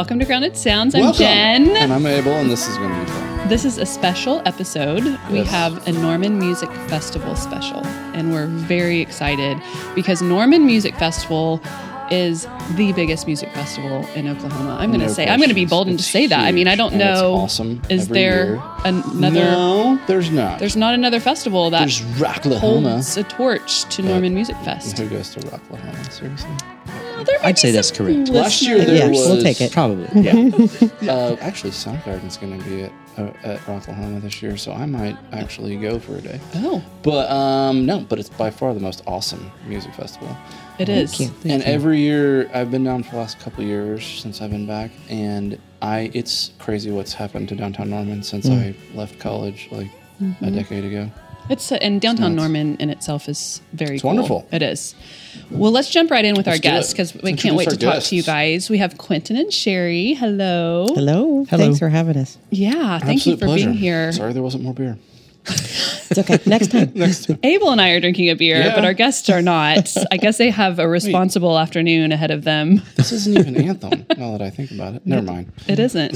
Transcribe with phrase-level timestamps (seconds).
[0.00, 0.94] Welcome to Grounded Sounds.
[0.94, 1.18] I'm Welcome.
[1.18, 1.76] Jen.
[1.76, 3.48] And I'm Abel, and this is going to be fun.
[3.50, 5.04] This is a special episode.
[5.30, 7.84] We have a Norman Music Festival special,
[8.16, 9.60] and we're very excited
[9.94, 11.60] because Norman Music Festival
[12.10, 14.78] is the biggest music festival in Oklahoma.
[14.80, 16.40] I'm going to No say, I'm going to be bold and to say that.
[16.40, 17.34] I mean, I don't huge, and know.
[17.34, 18.62] awesome Is there year.
[18.86, 19.34] another?
[19.44, 20.60] No, there's not.
[20.60, 22.58] There's not another festival that There's Rocklahoma.
[22.92, 24.96] holds a torch to Norman Music Fest.
[24.98, 26.10] Who goes to Rocklahoma?
[26.10, 26.50] Seriously?
[27.24, 28.28] There I'd say that's some correct.
[28.30, 28.98] Last year listeners.
[28.98, 29.28] there Yes, was.
[29.28, 29.72] we'll take it.
[29.72, 30.08] Probably.
[31.02, 31.12] Yeah.
[31.12, 35.16] uh, actually, Soundgarden's going to be at, uh, at Rocklahoma this year, so I might
[35.32, 36.40] actually go for a day.
[36.56, 40.36] Oh, But um, no, but it's by far the most awesome music festival.
[40.78, 41.18] it is.
[41.20, 41.30] you.
[41.44, 44.66] and every year I've been down for the last couple of years since I've been
[44.66, 49.90] back, and I it's crazy what's happened to downtown Norman since I left college like
[50.42, 51.10] a decade ago.
[51.50, 52.42] It's uh, and downtown nuts.
[52.42, 54.10] Norman in itself is very It's cool.
[54.14, 54.48] wonderful.
[54.52, 54.94] It is.
[55.50, 57.70] Well, let's jump right in with Let's our guests because we Let's can't wait to
[57.74, 58.70] introduce talk to you guys.
[58.70, 60.14] We have Quentin and Sherry.
[60.14, 60.86] Hello.
[60.94, 61.44] Hello.
[61.44, 61.64] Hello.
[61.64, 62.38] Thanks for having us.
[62.50, 63.66] Yeah, thank you for pleasure.
[63.66, 64.12] being here.
[64.12, 64.96] Sorry there wasn't more beer.
[65.46, 66.38] It's okay.
[66.46, 66.92] Next time.
[66.94, 67.38] Next time.
[67.42, 68.74] Abel and I are drinking a beer, Yeah.
[68.74, 69.94] but our guests are not.
[70.10, 72.82] I guess they have a responsible afternoon ahead of them.
[72.96, 74.04] This isn't even an Anthem.
[74.18, 75.52] Now that I think about it, never mind.
[75.66, 76.12] It isn't.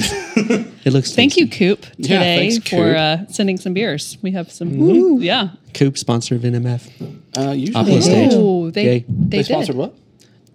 [0.84, 1.14] It looks.
[1.14, 1.58] Thank you, tasty.
[1.76, 2.96] Coop, Yeah, today thanks, for Coop.
[2.96, 4.18] uh, sending some beers.
[4.20, 5.20] We have some.
[5.22, 5.50] Yeah.
[5.72, 6.90] Coop sponsor of NMF.
[7.36, 8.30] Uh, usually Opera stage.
[8.34, 9.04] Oh, they Yay.
[9.08, 9.80] they, they sponsored did.
[9.80, 9.94] what?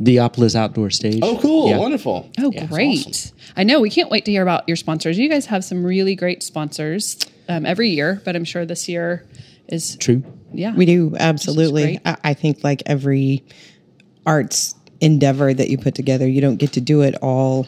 [0.01, 1.19] Diopolis Outdoor Stage.
[1.21, 1.77] Oh, cool, Yeah.
[1.77, 2.29] wonderful.
[2.39, 3.05] Oh, Yeah, great.
[3.07, 3.35] awesome.
[3.57, 3.81] I know.
[3.81, 5.17] We can't wait to hear about your sponsors.
[5.17, 7.17] You guys have some really great sponsors
[7.49, 9.25] um, every year, but I'm sure this year
[9.67, 9.97] is.
[9.97, 10.23] True.
[10.53, 10.73] Yeah.
[10.73, 11.99] We do absolutely.
[12.05, 13.43] I, I think like every
[14.25, 17.67] arts endeavor that you put together, you don't get to do it all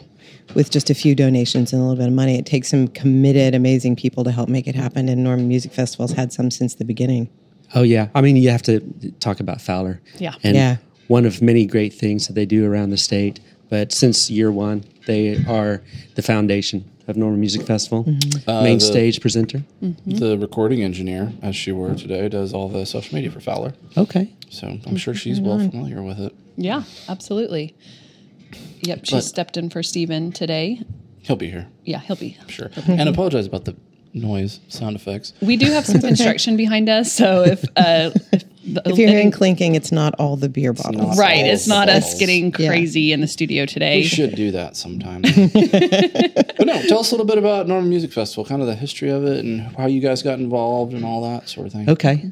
[0.54, 2.38] with just a few donations and a little bit of money.
[2.38, 5.08] It takes some committed, amazing people to help make it happen.
[5.08, 7.28] And Norman Music Festival's had some since the beginning.
[7.74, 8.08] Oh yeah.
[8.14, 8.80] I mean, you have to
[9.20, 10.00] talk about Fowler.
[10.18, 10.34] Yeah.
[10.42, 10.76] And Yeah.
[11.08, 13.40] one of many great things that they do around the state.
[13.70, 15.82] But since year one, they are
[16.16, 18.04] the foundation of Norman Music Festival,
[18.46, 19.64] Uh, main the- stage presenter.
[20.06, 23.74] The recording engineer, as she were today, does all the social media for Fowler.
[23.96, 24.30] Okay.
[24.50, 26.32] So I'm sure she's well familiar with it.
[26.56, 27.74] Yeah, absolutely.
[28.82, 29.04] Yep.
[29.06, 30.80] She But- stepped in for Steven today.
[31.22, 32.36] He'll be here, Yeah, he'll be.
[32.48, 32.70] sure.
[32.88, 33.76] and apologize about the
[34.12, 35.32] noise sound effects.
[35.40, 39.30] We do have some construction behind us, so if, uh, if, the, If you're hearing
[39.30, 41.16] clinking, it's not all the beer bottles.
[41.16, 42.20] not- right, it's the not us bottles.
[42.20, 42.68] getting Yeah.
[42.68, 43.98] crazy in the studio today.
[43.98, 45.22] We should do that sometime.
[45.22, 49.10] but no, tell us a little bit about Norman Music Festival, kind of the history
[49.10, 51.90] of it, and how you guys got involved and all that sort of thing.
[51.90, 52.30] Okay.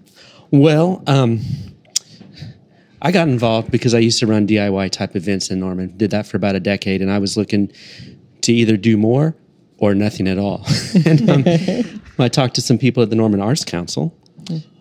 [0.53, 1.41] Well, um,
[3.03, 5.95] I got involved because I used to run DIY type events in Norman.
[5.97, 7.73] Did that for about a decade, and I was looking
[8.43, 9.35] to either do more
[9.79, 10.65] or nothing at all.
[11.07, 11.45] and um,
[12.19, 14.15] I talked to some people at the Norman Arts Council,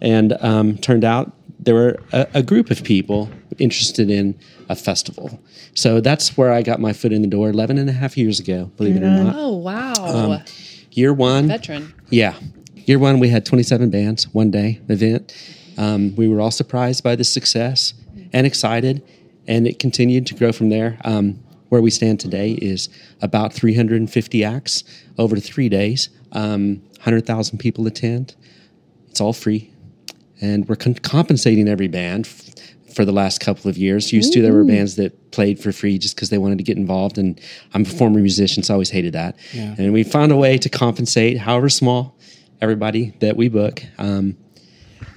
[0.02, 1.32] and um, turned out
[1.69, 4.34] there were a, a group of people interested in
[4.69, 5.40] a festival.
[5.75, 8.40] So that's where I got my foot in the door 11 and a half years
[8.40, 9.35] ago, believe it or not.
[9.38, 10.41] oh wow, Um,
[10.94, 11.94] Year one, veteran.
[12.09, 12.34] yeah.
[12.88, 15.31] Year one, we had 27 bands, one day event.
[15.78, 17.94] Um, we were all surprised by the success
[18.34, 19.03] and excited,
[19.47, 20.97] and it continued to grow from there.
[21.03, 22.90] Um, where we stand today is
[23.22, 24.84] about 350 acts
[25.19, 26.09] over three days.
[26.31, 28.34] Um, 100,000 people attend.
[29.12, 29.72] It's all free.
[30.42, 34.12] And we're con- compensating every band f- for the last couple of years.
[34.14, 36.78] Used to, there were bands that played for free just because they wanted to get
[36.78, 37.18] involved.
[37.18, 37.40] And
[37.74, 39.36] I'm a former musician, so I always hated that.
[39.54, 39.76] Yeah.
[39.78, 42.18] And we found a way to compensate, however small,
[42.62, 43.84] everybody that we book.
[43.98, 44.38] Um,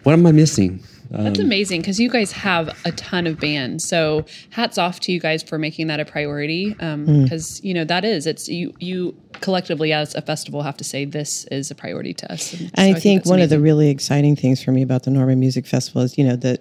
[0.02, 0.82] what am I missing?
[1.12, 3.86] That's um, amazing because you guys have a ton of bands.
[3.86, 6.74] So hats off to you guys for making that a priority.
[6.80, 7.22] Um, hmm.
[7.24, 11.04] Because you know that is it's you you collectively as a festival have to say
[11.04, 12.52] this is a priority to us.
[12.52, 15.10] And so I, think that's one of the really exciting things for me about the
[15.10, 16.58] Norman Music Festival is, you know, the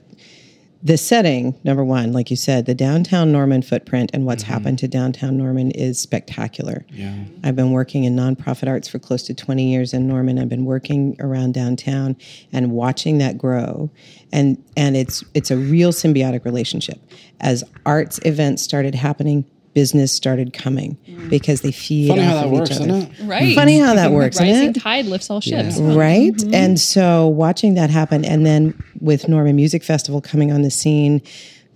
[0.84, 1.60] the setting.
[1.64, 4.54] Number one, like you said, the downtown Norman footprint and what's mm-hmm.
[4.54, 6.86] happened to downtown Norman is spectacular.
[6.90, 7.14] Yeah.
[7.44, 10.40] I've been working in nonprofit arts for close to 20 years in Norman.
[10.40, 12.16] I've been working around downtown
[12.52, 13.92] and watching that grow.
[14.32, 17.00] And and it's it's a real symbiotic relationship.
[17.40, 21.30] As arts events started happening, business started coming mm.
[21.30, 23.12] because they feed Funny off how that of works, each isn't other.
[23.20, 23.24] it?
[23.26, 23.56] right.
[23.56, 24.76] Funny how that works, isn't Rising it?
[24.82, 25.80] tide lifts all ships.
[25.80, 26.34] right?
[26.34, 26.54] Mm-hmm.
[26.54, 31.22] And so watching that happen, and then with Norman Music Festival coming on the scene,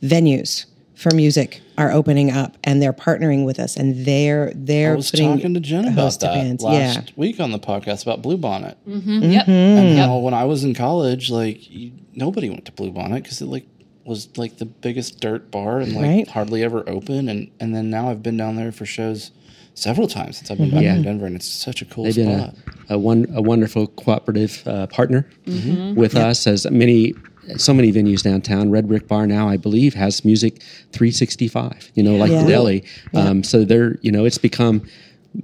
[0.01, 0.65] venues
[0.95, 5.11] for music are opening up, and they're partnering with us, and they're they're I was
[5.11, 6.63] putting talking to Jen about host that bands.
[6.63, 8.77] last Yeah, week on the podcast about Blue Bonnet.
[8.87, 9.23] Mm-hmm.
[9.23, 9.43] Yep.
[9.43, 9.51] Mm-hmm.
[9.51, 13.41] And how when I was in college, like you, nobody went to Blue Bonnet because
[13.41, 13.65] it like
[14.05, 16.27] was like the biggest dirt bar and like Right.
[16.27, 17.27] hardly ever open.
[17.29, 19.31] And and then now I've been down there for shows
[19.73, 20.95] several times since I've been back Yeah.
[20.95, 22.53] in Denver, and it's such a cool They've been a,
[22.89, 25.95] a, one, a wonderful cooperative uh, partner Mm-hmm.
[25.95, 27.13] with us, as many
[27.57, 28.71] so many venues downtown.
[28.71, 30.63] Red Brick Bar now, I believe, has music
[30.93, 31.91] 365.
[31.93, 32.41] You know, like Yeah.
[32.43, 32.83] the deli.
[33.13, 34.81] Um, so they're you know it's become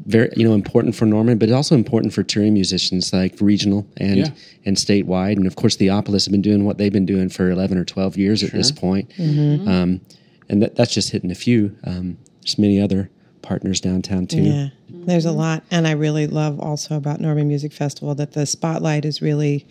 [0.05, 3.85] very you know important for Norman, but it's also important for touring musicians like regional
[3.97, 4.29] and Yeah.
[4.65, 5.37] and statewide.
[5.37, 7.85] And of course, the Opolis have been doing what they've been doing for 11 or
[7.85, 9.11] 12 years at this point.
[9.19, 10.01] Um,
[10.49, 11.75] and that, that's just hitting a few.
[11.85, 13.09] Um, there's many other
[13.41, 14.41] partners downtown too.
[14.43, 18.45] Yeah, there's a lot, and I really love also about Norman Music Festival that the
[18.45, 19.65] spotlight is really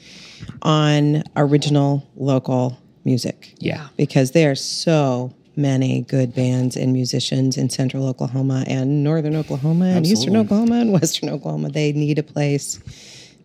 [0.62, 3.55] on original local music.
[3.58, 3.88] Yeah.
[3.96, 9.86] because they are so many good bands and musicians in Central Oklahoma and Northern Oklahoma
[9.86, 11.68] and Eastern Oklahoma and Western Oklahoma.
[11.70, 12.80] They need a place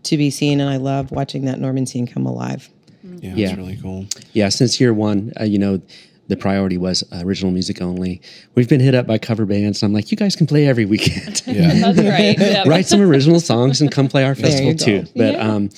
[0.03, 2.69] to be seen, and I love watching that Norman scene come alive.
[3.03, 3.47] Yeah, Yeah.
[3.49, 4.05] it's really cool.
[4.33, 5.81] Yeah, since year one, uh, you know,
[6.27, 8.19] the priority was uh, original music only.
[8.55, 10.85] We've been hit up by cover bands, and I'm like, you guys can play every
[10.85, 11.41] weekend.
[11.47, 11.91] Yeah.
[11.91, 12.37] That's right.
[12.39, 12.63] Yeah.
[12.67, 15.05] Write some original songs and come play our festival too.
[15.15, 15.47] But Yeah.
[15.47, 15.69] um,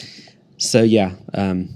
[0.57, 1.69] so yeah, um,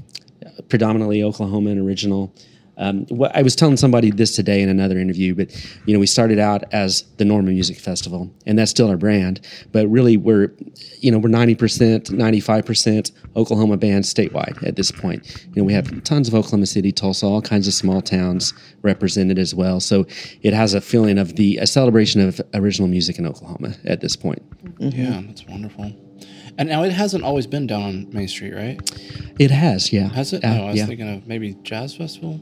[0.70, 2.34] predominantly Oklahoma and original.
[2.82, 5.52] Um, what I was telling somebody this today in another interview, but
[5.86, 9.40] you know, we started out as the Norman Music Festival, and that's still our brand.
[9.72, 10.52] But really, we're
[11.00, 15.46] you know we're ninety percent, ninety five percent Oklahoma bands statewide at this point.
[15.54, 18.52] You know, we have tons of Oklahoma City, Tulsa, all kinds of small towns
[18.82, 19.80] represented as well.
[19.80, 20.08] So
[20.42, 24.16] it has a feeling of the a celebration of original music in Oklahoma at this
[24.16, 24.42] point.
[24.80, 25.94] Yeah, that's wonderful.
[26.62, 28.80] And now it hasn't always been down on Main Street, right?
[29.40, 30.10] It has, yeah.
[30.10, 30.46] Has it?
[30.46, 30.86] Uh, no, I was yeah.
[30.86, 32.40] thinking of maybe Jazz Festival.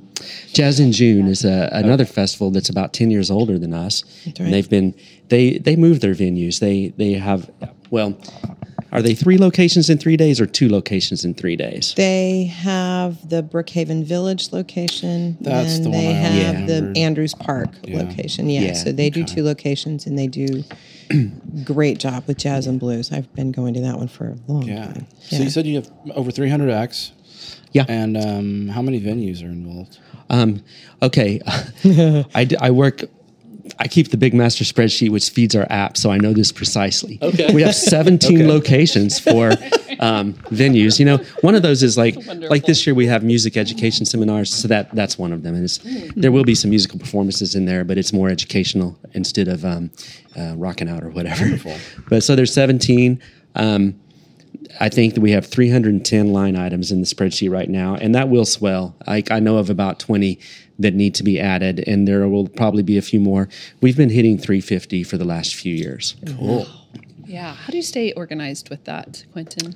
[0.51, 4.03] Jazz in June is a, another festival that's about ten years older than us.
[4.25, 4.39] right.
[4.41, 4.93] And they've been
[5.29, 6.59] they they move their venues.
[6.59, 7.49] They they have
[7.91, 8.17] well,
[8.91, 11.93] are they three locations in three days or two locations in three days?
[11.95, 16.95] They have the Brookhaven Village location, That's and the one they I have remembered.
[16.95, 17.97] the Andrews Park Yeah.
[18.03, 18.49] location.
[18.49, 20.63] Yeah, Yeah, so they do two locations, and they do
[21.63, 23.11] great job with jazz and blues.
[23.11, 24.85] I've been going to that one for a long Yeah.
[24.87, 25.07] time.
[25.21, 27.11] So you said you have over 300 acts.
[27.71, 27.85] Yeah.
[27.87, 29.99] And um, how many venues are involved?
[30.31, 30.63] Um,
[31.03, 31.39] okay,
[32.33, 33.03] I, d- I work.
[33.77, 37.19] I keep the big master spreadsheet, which feeds our app, so I know this precisely.
[37.21, 37.53] Okay.
[37.53, 39.51] We have 17 locations for
[39.99, 40.99] um, venues.
[40.99, 42.15] You know, one of those is like
[42.49, 45.55] like this year we have music education seminars, so that that's one of them.
[45.55, 45.79] And it's,
[46.15, 49.91] there will be some musical performances in there, but it's more educational instead of um,
[50.37, 51.43] uh, rocking out or whatever.
[51.43, 51.77] Wonderful.
[52.09, 53.21] But so there's 17.
[53.55, 53.99] Um,
[54.79, 58.29] I think that we have 310 line items in the spreadsheet right now, and that
[58.29, 58.95] will swell.
[59.07, 60.39] I, I know of about 20
[60.79, 63.49] that need to be added, and there will probably be a few more.
[63.81, 66.15] We've been hitting 350 for the last few years.
[66.37, 66.67] Cool.
[67.25, 67.53] Yeah.
[67.53, 69.75] How do you stay organized with that, Quentin?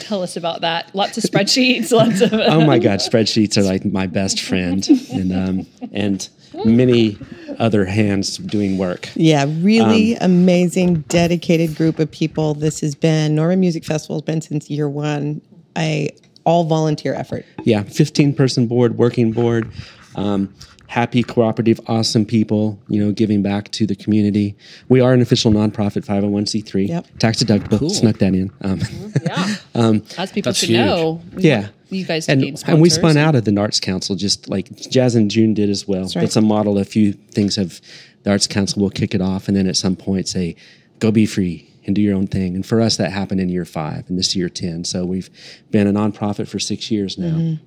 [0.00, 0.94] Tell us about that.
[0.94, 2.32] Lots of spreadsheets, lots of.
[2.32, 6.28] Oh my God, spreadsheets are like my best friend, and um, and
[6.64, 7.18] many
[7.58, 9.08] other hands doing work.
[9.14, 12.54] Yeah, really Um, amazing, dedicated group of people.
[12.54, 15.40] This has been Norman Music Festival has been since year one.
[15.76, 16.10] A
[16.44, 17.44] all volunteer effort.
[17.64, 19.70] yeah, 15 person board, working board,
[20.16, 20.52] um,
[20.86, 24.56] happy, cooperative, awesome people, you know, giving back to the community.
[24.88, 27.06] We are an official nonprofit 501c3, Yep.
[27.18, 28.50] tax deductible, snuck that in.
[28.62, 28.80] Um,
[29.22, 29.54] yeah.
[29.74, 30.78] um, As people should huge.
[30.80, 31.20] know.
[31.36, 31.68] yeah.
[31.90, 35.16] You guys and, gain and we spun out of the Arts Council, just like Jazz
[35.16, 36.02] and June did as well.
[36.14, 36.24] right.
[36.24, 36.78] It's a model.
[36.78, 37.80] A few things have
[38.22, 40.54] the Arts Council will kick it off, and then at some point say,
[41.00, 43.64] "Go be free and do your own thing." And for us, that happened in year
[43.64, 44.84] five, and this year ten.
[44.84, 45.30] So we've
[45.72, 47.34] been a nonprofit for six years now.
[47.36, 47.64] Mm-hmm.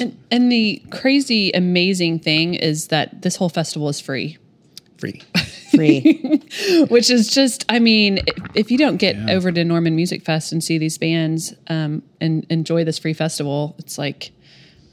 [0.00, 4.38] And, and the crazy, amazing thing is that this whole festival is free.
[4.98, 5.22] Free.
[5.74, 6.40] Free.
[6.88, 10.52] which is just i mean if, if you don't get over to norman music fest
[10.52, 14.30] and see these bands um, and enjoy this free festival it's like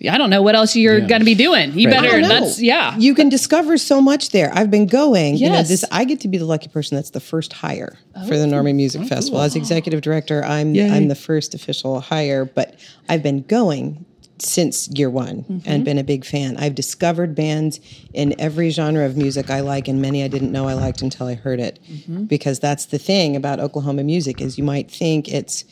[0.10, 1.07] i don't know what else you're Yeah.
[1.07, 2.01] going to be doing you Right.
[2.01, 4.51] Better that's yeah You can discover so much there.
[4.53, 5.38] I've been going.
[5.38, 8.36] You know, this I get to be the lucky person that's the first hire for
[8.38, 9.39] the Norman Music Festival.
[9.39, 10.91] As executive director, I'm Yay.
[10.91, 12.75] I'm the first official hire, but
[13.07, 14.03] I've been going
[14.45, 15.83] since year one and mm-hmm.
[15.83, 16.57] been a big fan.
[16.57, 17.79] I've discovered bands
[18.13, 21.27] in every genre of music I like and many I didn't know I liked until
[21.27, 21.79] I heard it.
[21.89, 22.23] Mm-hmm.
[22.25, 25.65] Because that's the thing about Oklahoma music is you might think it's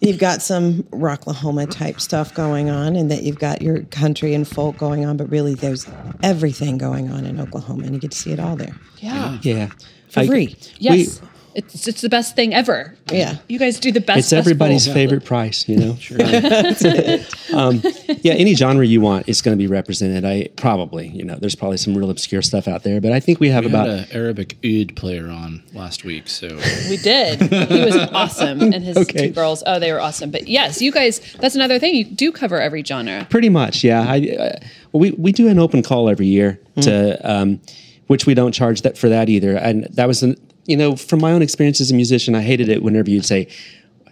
[0.00, 4.48] you've got some Rocklahoma type stuff going on and that you've got your country and
[4.48, 5.86] folk going on, but really there's
[6.22, 8.74] everything going on in Oklahoma and you get to see it all there.
[8.98, 9.68] yeah Yeah.
[10.08, 10.56] For free.
[10.78, 11.20] yes
[11.54, 13.36] it's it's the best thing ever Yeah.
[13.48, 14.94] you guys do the best It's everybody's festival.
[14.94, 15.96] favorite price, you know.
[17.54, 17.82] um,
[18.22, 20.24] yeah, any genre you want is going to be represented.
[20.24, 23.40] I probably, you know, there's probably some real obscure stuff out there, but I think
[23.40, 26.48] we have We about had an Arabic oud player on last week, so
[26.88, 29.28] we did he was awesome and his Okay.
[29.28, 32.30] two girls oh they were awesome but yes you guys that's another thing you do
[32.32, 34.04] cover every genre Pretty much, yeah.
[34.06, 34.58] I, uh,
[34.92, 37.60] well, we we do an open call every year to, um,
[38.08, 39.56] which we don't charge that for that either.
[39.56, 40.36] And that was, an,
[40.70, 43.48] you know, from my own experience as a musician, I hated it whenever you'd say,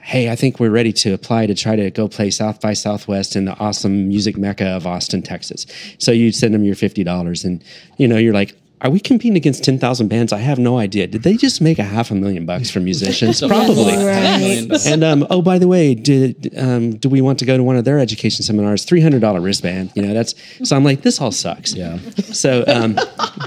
[0.00, 3.36] hey, I think we're ready to apply to try to go play South by Southwest
[3.36, 5.66] in the awesome music mecca of Austin, Texas.
[5.98, 7.62] So you'd send them your fifty dollars, and
[7.96, 10.32] you know you're like, are we competing against 10,000 bands?
[10.32, 11.06] I have no idea.
[11.06, 13.40] Did they just make a half a million bucks for musicians?
[13.46, 13.96] Probably.
[13.96, 14.68] Right.
[14.88, 17.76] And um, oh, by the way, did um, do we want to go to one
[17.76, 18.84] of their education seminars?
[18.84, 19.92] Three hundred dollar wristband.
[19.94, 20.76] You know, that's so.
[20.76, 21.74] I'm like, this all sucks.
[21.74, 21.98] Yeah.
[22.32, 22.98] So um,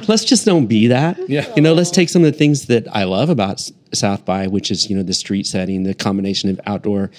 [0.07, 1.17] let's just don't be that.
[1.29, 1.51] Yeah.
[1.55, 4.71] You know, let's take some of the things that I love about South by, which
[4.71, 7.11] is you know the street setting, the combination of outdoor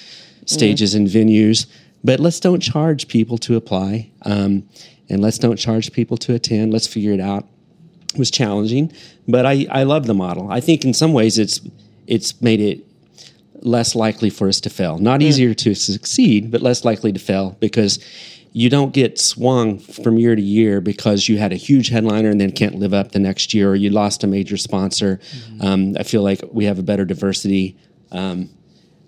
[0.47, 1.67] stages and venues,
[2.05, 4.69] but let's don't charge people to apply, um,
[5.09, 6.73] and let's don't charge people to attend.
[6.73, 7.47] Let's figure it out
[8.17, 8.93] was challenging,
[9.29, 10.51] but I, I love the model.
[10.51, 11.61] I think in some ways it's
[12.07, 12.85] it's made it
[13.63, 14.99] less likely for us to fail.
[14.99, 17.99] Not easier to succeed, but less likely to fail because
[18.55, 22.41] you don't get swung from year to year because you had a huge headliner and
[22.41, 25.21] then can't live up the next year, or you lost a major sponsor.
[25.61, 27.77] Um, I feel like we have a better diversity.
[28.11, 28.51] Um,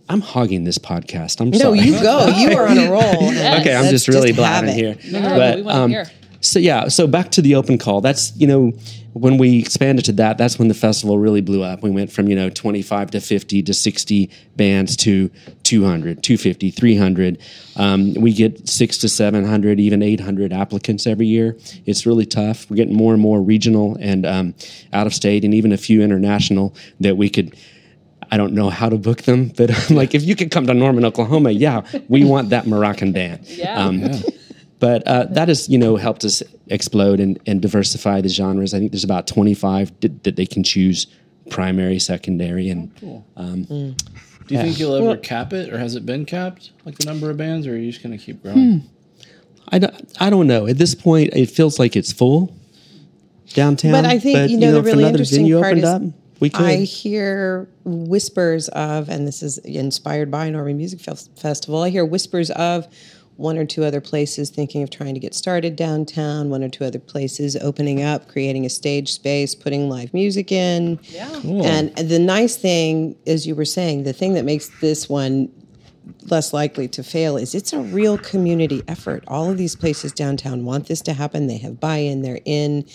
[0.09, 1.41] I'm hogging this podcast.
[1.41, 1.81] I'm No, sorry.
[1.81, 2.27] you go.
[2.29, 3.03] You are on a roll.
[3.03, 4.97] okay, I'm Let's just really blabbing here.
[5.11, 6.07] No, no, no, we wanna hear.
[6.45, 8.03] So yeah, so back to the open call.
[8.03, 8.73] That's you know
[9.15, 11.83] when we expanded to that, that's when the festival really blew up.
[11.83, 15.31] We went from you know 25 to 50 to 60 bands to
[15.63, 17.39] 200, 250, 300.
[17.77, 21.57] Um, we get six to 700, even 800 applicants every year.
[21.87, 22.69] It's really tough.
[22.69, 24.55] We're getting more and more regional and um,
[24.93, 27.57] out of state, and even a few international that we could.
[28.31, 30.75] I don't know how to book them, but I'm like, if you could come to
[30.75, 33.47] Norman, Oklahoma, yeah, we want that Moroccan band.
[33.77, 34.21] Um, Yeah.
[34.81, 38.75] But uh, that has, you know, helped us explode and, and diversify the genres.
[38.75, 41.07] I think there's about 25 d- that they can choose
[41.51, 43.95] primary, secondary, and um, Do
[44.49, 47.37] you think you'll ever cap it, or has it been capped, like the number of
[47.37, 48.83] bands, or are you just going to keep growing?
[49.69, 50.67] I don't, I don't know.
[50.67, 52.55] At this point, it feels like it's full
[53.55, 53.93] downtown.
[53.93, 56.03] But I think you know, the really interesting part is up,
[56.41, 56.67] we could.
[56.67, 61.83] I hear whispers of, and this is inspired by Norman Music Festival.
[61.83, 62.87] I hear whispers of
[63.37, 66.51] one or two other places thinking of trying to get started downtown.
[66.51, 71.01] One or two other places opening up, creating a stage space, putting live music in.
[71.03, 71.41] Yeah.
[71.43, 75.51] And the nice thing, as you were saying, the thing that makes this one
[76.31, 79.25] less likely to fail is it's a real community effort.
[79.27, 81.47] All of these places downtown want this to happen.
[81.47, 82.87] They have buy in, they're in,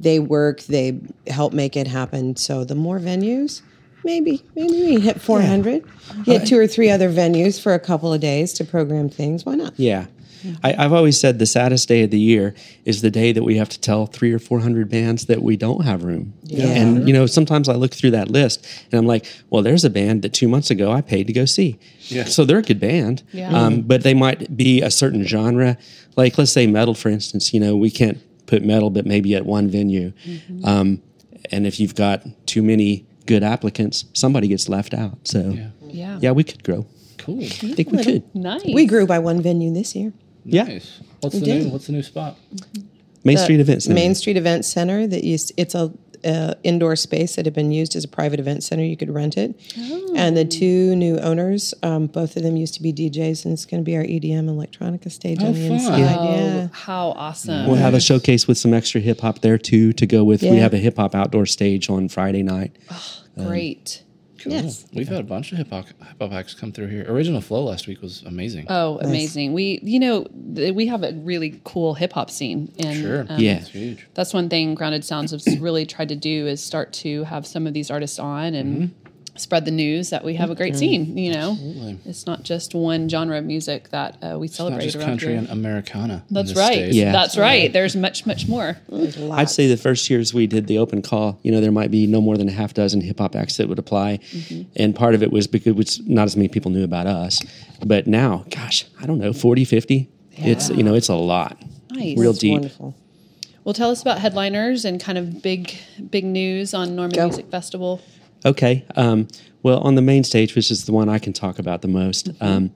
[0.00, 2.36] they work, they help make it happen.
[2.36, 3.62] So the more venues,
[4.04, 5.84] maybe, maybe we hit 400,
[6.24, 9.44] get two or three other venues for a couple of days to program things.
[9.44, 9.74] Why not?
[9.76, 10.06] Yeah.
[10.62, 12.54] I, I've always said the saddest day of the year
[12.84, 15.56] is the day that we have to tell three or four hundred bands that we
[15.56, 16.34] don't have room.
[16.42, 16.66] Yeah.
[16.66, 19.90] And you know, sometimes I look through that list and I'm like, well, there's a
[19.90, 21.78] band that two months ago I paid to go see.
[22.08, 22.24] Yeah.
[22.24, 23.22] So they're a good band.
[23.32, 23.50] Yeah.
[23.50, 25.78] Um, but they might be a certain genre.
[26.16, 29.46] Like let's say metal, for instance, you know, we can't put metal but maybe at
[29.46, 30.12] one venue.
[30.24, 30.64] Mm-hmm.
[30.64, 31.02] Um,
[31.50, 35.18] and if you've got too many good applicants, somebody gets left out.
[35.24, 35.68] So Yeah.
[35.88, 36.18] Yeah.
[36.20, 36.86] yeah, we could grow.
[37.18, 37.42] Cool.
[37.44, 38.34] I think we could.
[38.34, 38.64] Nice.
[38.64, 40.12] We grew by one venue this year.
[40.44, 40.64] Yeah.
[40.64, 41.00] Nice.
[41.20, 41.64] What's the did.
[41.64, 42.36] new What's the new spot?
[43.24, 43.94] Main The Street Event Center.
[43.94, 45.06] Main Street Event Center.
[45.06, 45.92] That used it's a
[46.24, 48.82] uh, indoor space that had been used as a private event center.
[48.84, 49.54] You could rent it,
[50.16, 53.64] and the two new owners, um, both of them used to be DJs, and it's
[53.66, 55.72] going to be our EDM electronica stage Oh, on the fun.
[55.72, 56.16] inside.
[56.18, 56.68] Oh, Yeah.
[56.72, 57.66] how awesome.
[57.66, 60.42] We'll have a showcase with some extra hip hop there too to go with.
[60.42, 62.76] We have a hip hop outdoor stage on Friday night.
[63.36, 64.02] Great.
[64.42, 64.52] Cool.
[64.52, 64.84] Yes.
[64.92, 67.04] We've had a bunch of hip hop hip hop acts come through here.
[67.08, 68.66] Original Flow last week was amazing.
[68.68, 69.52] Oh, amazing.
[69.52, 72.72] We, you know, th- we have a really cool hip hop scene.
[72.78, 73.26] And sure.
[73.28, 73.58] um, Yeah.
[73.58, 74.06] It's huge.
[74.14, 77.66] that's one thing Grounded Sounds has really tried to do is start to have some
[77.66, 79.01] of these artists on and Mm-hmm.
[79.36, 81.16] Spread the news that we have a great scene.
[81.16, 81.56] You know,
[82.04, 85.28] it's not just one genre of music that uh, we Not celebrate just around country
[85.30, 85.38] here.
[85.38, 86.22] and Americana.
[86.30, 86.72] That's right.
[86.74, 86.92] state.
[86.94, 87.12] Yeah.
[87.12, 87.72] That's right.
[87.72, 88.76] There's much, much more.
[89.32, 92.06] I'd say the first years we did the open call, you know, there might be
[92.06, 94.18] no more than a half dozen hip hop acts that would apply.
[94.76, 97.40] And part of it was because which not as many people knew about us.
[97.84, 100.08] But now, gosh, I don't know, 40, 50.
[100.32, 101.56] It's, you know, it's a lot.
[101.90, 102.18] Nice.
[102.18, 102.52] Real It's deep.
[102.52, 102.94] wonderful.
[103.64, 105.74] Well, tell us about headliners and kind of big,
[106.10, 107.26] big news on Norman Go.
[107.28, 108.00] Music Festival.
[108.44, 108.84] Okay.
[108.96, 109.28] Um,
[109.62, 112.30] well, on the main stage, which is the one I can talk about the most,
[112.40, 112.72] um,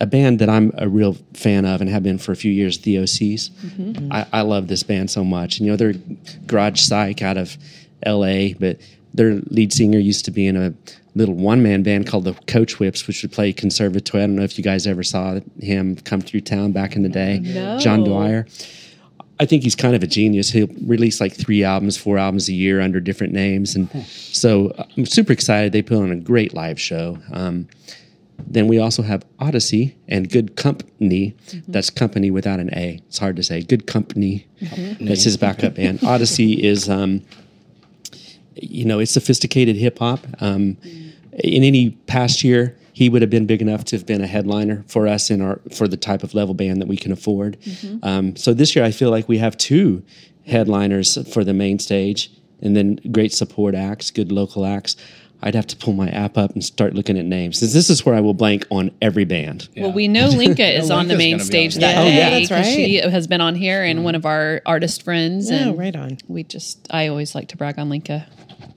[0.00, 2.78] a band that I'm a real fan of and have been for a few years,
[2.78, 3.50] the OCs.
[4.12, 5.58] I, I love this band so much.
[5.58, 5.94] And, you know, they're
[6.46, 7.56] garage psych out of
[8.02, 8.78] L.A., but
[9.14, 10.72] their lead singer used to be in a
[11.14, 14.22] little one-man band called the Coachwhips, which would play conservatory.
[14.22, 17.10] I don't know if you guys ever saw him come through town back in the
[17.10, 17.40] day.
[17.40, 17.78] No.
[17.78, 18.46] John Dwyer.
[19.42, 20.50] I think he's kind of a genius.
[20.50, 24.84] He'll release like three albums, four albums a year under different names, and so uh,
[24.96, 25.72] I'm super excited.
[25.72, 27.18] They put on a great live show.
[27.32, 27.66] Um,
[28.46, 31.34] then we also have Oddisee and Good Compny.
[31.66, 33.00] That's company without an A.
[33.08, 33.62] It's hard to say.
[33.62, 34.44] Good Compny.
[35.00, 35.98] That's his backup band.
[36.12, 37.22] Oddisee is, um,
[38.54, 40.20] you know, it's sophisticated hip hop.
[40.40, 40.76] Um,
[41.32, 44.84] in any past year, he would have been big enough to have been a headliner
[44.86, 47.56] for us in our for the type of level band that we can afford.
[48.02, 50.02] Um, so this year, I feel like we have two
[50.46, 52.30] headliners for the main stage,
[52.60, 54.96] and then great support acts, good local acts.
[55.44, 57.58] I'd have to pull my app up and start looking at names.
[57.58, 59.68] 'Cause This is where I will blank on every band.
[59.76, 61.94] Well, we know Linka is on the main stage that there.
[62.04, 62.12] day.
[62.12, 65.50] Oh, yeah, that's 'cause She has been on here and one of our artist friends.
[65.50, 66.18] Oh, and right on.
[66.28, 68.24] We just, I always like to brag on Linka.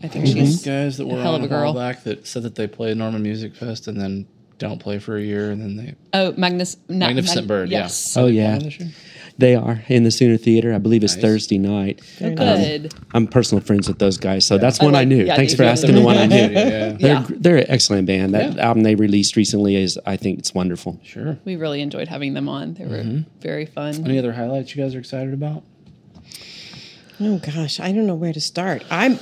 [0.05, 1.73] I think These she's guys that were a hell on of a a girl.
[1.73, 5.21] back that said that they play Norman Music Fest and then don't play for a
[5.21, 7.69] year and then they oh Magnus na- Magnificent Mag- Bird.
[7.69, 8.15] Yes.
[8.15, 8.21] Yeah.
[8.23, 8.89] Oh yeah, this year?
[9.37, 10.73] they are in the Sooner Theater.
[10.73, 11.21] I believe it's Nice.
[11.23, 12.01] Thursday night.
[12.21, 12.93] Oh, good.
[13.13, 15.25] I'm personal friends with those guys, so that's one I, like- knew.
[15.25, 15.69] yeah, Thanks you for do.
[15.69, 16.35] asking the one I knew.
[16.37, 17.25] Yeah, They're Yeah.
[17.29, 18.33] they're an excellent band.
[18.33, 18.61] That Yeah.
[18.67, 21.01] album they released recently is I think it's wonderful.
[21.03, 21.37] sure.
[21.43, 22.75] We really enjoyed having them on.
[22.75, 23.39] They were Mm-hmm.
[23.41, 24.05] very fun.
[24.05, 25.63] Any other highlights you guys are excited about?
[27.19, 28.83] Oh gosh, I don't know where to start.
[28.89, 29.19] I'm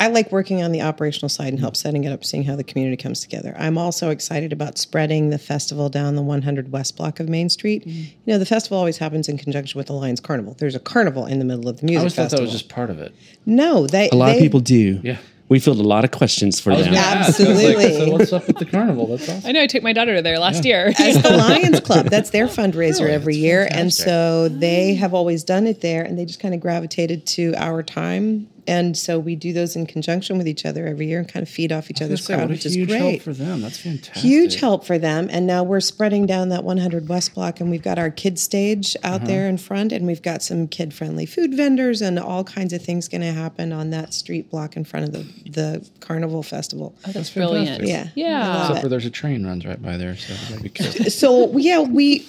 [0.00, 2.64] I like working on the operational side and help setting it up, seeing how the
[2.64, 3.54] community comes together.
[3.58, 7.82] I'm also excited about spreading the festival down the 100 West block of Main Street.
[7.86, 8.00] Mm-hmm.
[8.00, 10.56] You know, the festival always happens in conjunction with the Lions Carnival.
[10.58, 12.68] There's a carnival in the middle of the I music always thought that was just
[12.68, 13.14] part of it.
[13.46, 15.00] no, they A lot of people do.
[15.02, 15.18] Yeah.
[15.50, 16.86] We field a lot of questions for them.
[16.86, 17.38] gonna ask.
[17.38, 18.06] I was like, Absolutely.
[18.06, 19.06] so what's up with the carnival?
[19.06, 19.46] That's awesome.
[19.48, 20.92] I know I took my daughter there last year.
[20.98, 22.06] as the Lions Club.
[22.06, 23.12] That's their fundraiser Really?
[23.12, 23.68] every That's year.
[23.70, 27.52] And so they have always done it there and they just kind of gravitated to
[27.58, 28.48] our time.
[28.66, 31.48] And so we do those in conjunction with each other every year and kind of
[31.48, 32.98] feed off each I was other's gonna say, crowd, which is huge great.
[32.98, 33.60] help for them.
[33.60, 34.22] That's fantastic.
[34.22, 35.28] Huge help for them.
[35.30, 38.96] And now we're spreading down that 100 West Block, and we've got our kid stage
[39.04, 39.26] out Uh-huh.
[39.26, 42.82] there in front, and we've got some kid friendly food vendors and all kinds of
[42.82, 46.94] things going to happen on that street block in front of the, the Carnival Festival.
[47.02, 47.34] That's fantastic.
[47.34, 47.84] brilliant.
[47.84, 48.08] Yeah.
[48.14, 48.50] Yeah.
[48.56, 51.04] I Except for there's a train runs right by there, so you gotta be careful.
[51.10, 52.26] So, yeah, we,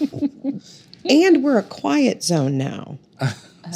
[1.09, 2.97] and we're a quiet zone now.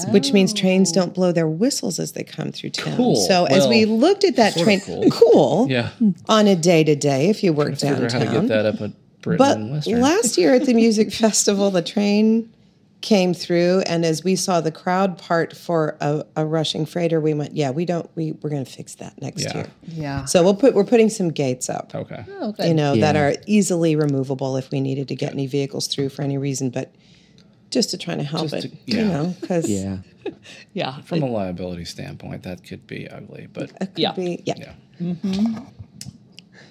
[0.10, 1.50] Which means trains don't blow their oh.
[1.52, 2.96] whistles as they come through town.
[2.98, 3.16] Cool.
[3.16, 5.10] So as we looked at that train, cool.
[5.12, 5.90] cool, Yeah.
[6.28, 8.22] on a day to day if you work Figure downtown.
[8.28, 10.02] how to get that up at Britain But Western.
[10.02, 12.52] last year at the music festival, the train
[13.02, 17.34] came through, and as we saw the crowd part for a, a rushing freighter, we
[17.34, 18.10] went, "Yeah, we don't.
[18.16, 19.54] We we're going to fix that next Yeah.
[19.56, 20.26] year." Yeah.
[20.26, 22.26] So we'll put we're putting some gates up, okay.
[22.42, 22.68] Oh, good.
[22.68, 26.24] you know, that are easily removable if we needed to get any vehicles through for
[26.24, 26.94] any reason, but
[27.70, 29.98] just to try to help Just it, to- you know, because Yeah.
[30.74, 31.02] yeah.
[31.02, 34.12] From a liability standpoint, that could be ugly, but it could Yeah.
[34.14, 34.56] be, yeah.
[34.58, 34.74] yeah.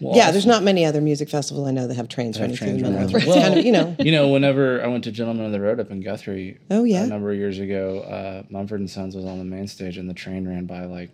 [0.01, 0.33] Well, Yeah, awesome.
[0.35, 2.83] there's not many other music festivals I know that have trains running through the trains
[2.83, 3.17] middle of running.
[3.17, 3.19] it.
[3.19, 5.61] It's Well, kind of, you know, You know, whenever I went to Gentlemen of the
[5.61, 7.03] Road up in Guthrie, Oh, yeah?
[7.03, 10.09] a number of years ago, uh, Mumford and Sons was on the main stage, and
[10.09, 11.11] the train ran by like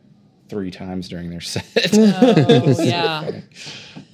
[0.50, 1.64] three times during their set.
[1.94, 3.30] Oh, yeah.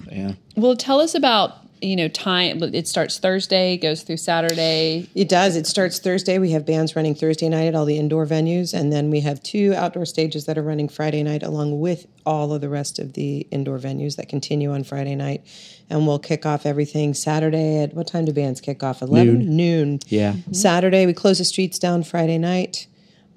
[0.09, 2.61] yeah, Well, tell us about you know time.
[2.61, 5.09] It starts Thursday, goes through Saturday.
[5.15, 5.55] It does.
[5.55, 6.37] It starts Thursday.
[6.37, 9.41] We have bands running Thursday night at all the indoor venues, and then we have
[9.43, 13.13] two outdoor stages that are running Friday night, along with all of the rest of
[13.13, 15.43] the indoor venues that continue on Friday night.
[15.89, 19.01] And we'll kick off everything Saturday at what time do bands kick off?
[19.01, 19.99] Eleven noon.
[20.07, 20.35] Yeah.
[20.51, 22.03] Saturday we close the streets down.
[22.03, 22.87] Friday night,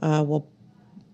[0.01, 0.47] uh, we'll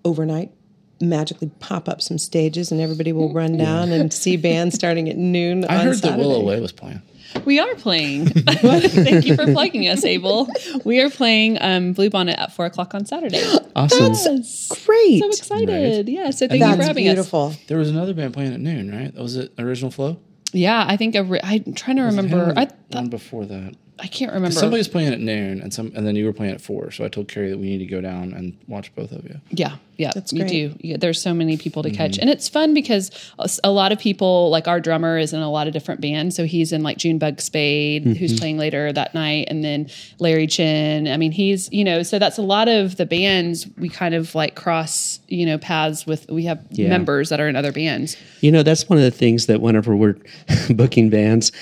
[0.05, 0.53] overnight
[1.01, 5.16] magically pop up some stages, and everybody will run down and see bands starting at
[5.16, 5.64] noon.
[5.64, 7.03] I on heard that Willow Way was playing.
[7.45, 8.27] We are playing.
[8.29, 10.49] Thank you for plugging us, Abel.
[10.85, 13.43] We are playing um, Blue Bonnet at four o'clock on Saturday.
[13.77, 14.12] Awesome.
[14.12, 14.69] Yes.
[14.85, 15.21] Great.
[15.21, 16.09] So excited.
[16.09, 16.31] Yeah.
[16.31, 17.14] So thank you for That's having us.
[17.14, 17.55] beautiful.
[17.69, 19.14] There was another band playing at noon, right?
[19.14, 20.19] Was it Original Flow?
[20.53, 22.53] Yeah, I think a re- I'm trying to remember.
[22.57, 23.75] I one before that.
[24.02, 24.54] I can't remember.
[24.54, 26.90] Somebody was playing at noon, and some, and then you were playing at four.
[26.90, 29.40] So I told Carrie that we need to go down and watch both of you.
[29.50, 30.50] Yeah, yeah, That's you great.
[30.50, 30.74] do.
[30.80, 32.20] Yeah, there's so many people to catch, Mm-hmm.
[32.22, 33.10] and it's fun because
[33.62, 36.34] a lot of people, like our drummer, is in a lot of different bands.
[36.36, 38.12] So he's in like Junebug Spade, Mm-hmm.
[38.14, 41.06] who's playing later that night, and then Larry Chin.
[41.06, 44.34] I mean, he's you know, so that's a lot of the bands we kind of
[44.34, 46.28] like cross you know paths with.
[46.30, 46.88] We have Yeah.
[46.88, 48.16] members that are in other bands.
[48.40, 50.16] You know, that's one of the things that whenever we're
[50.70, 51.52] booking bands,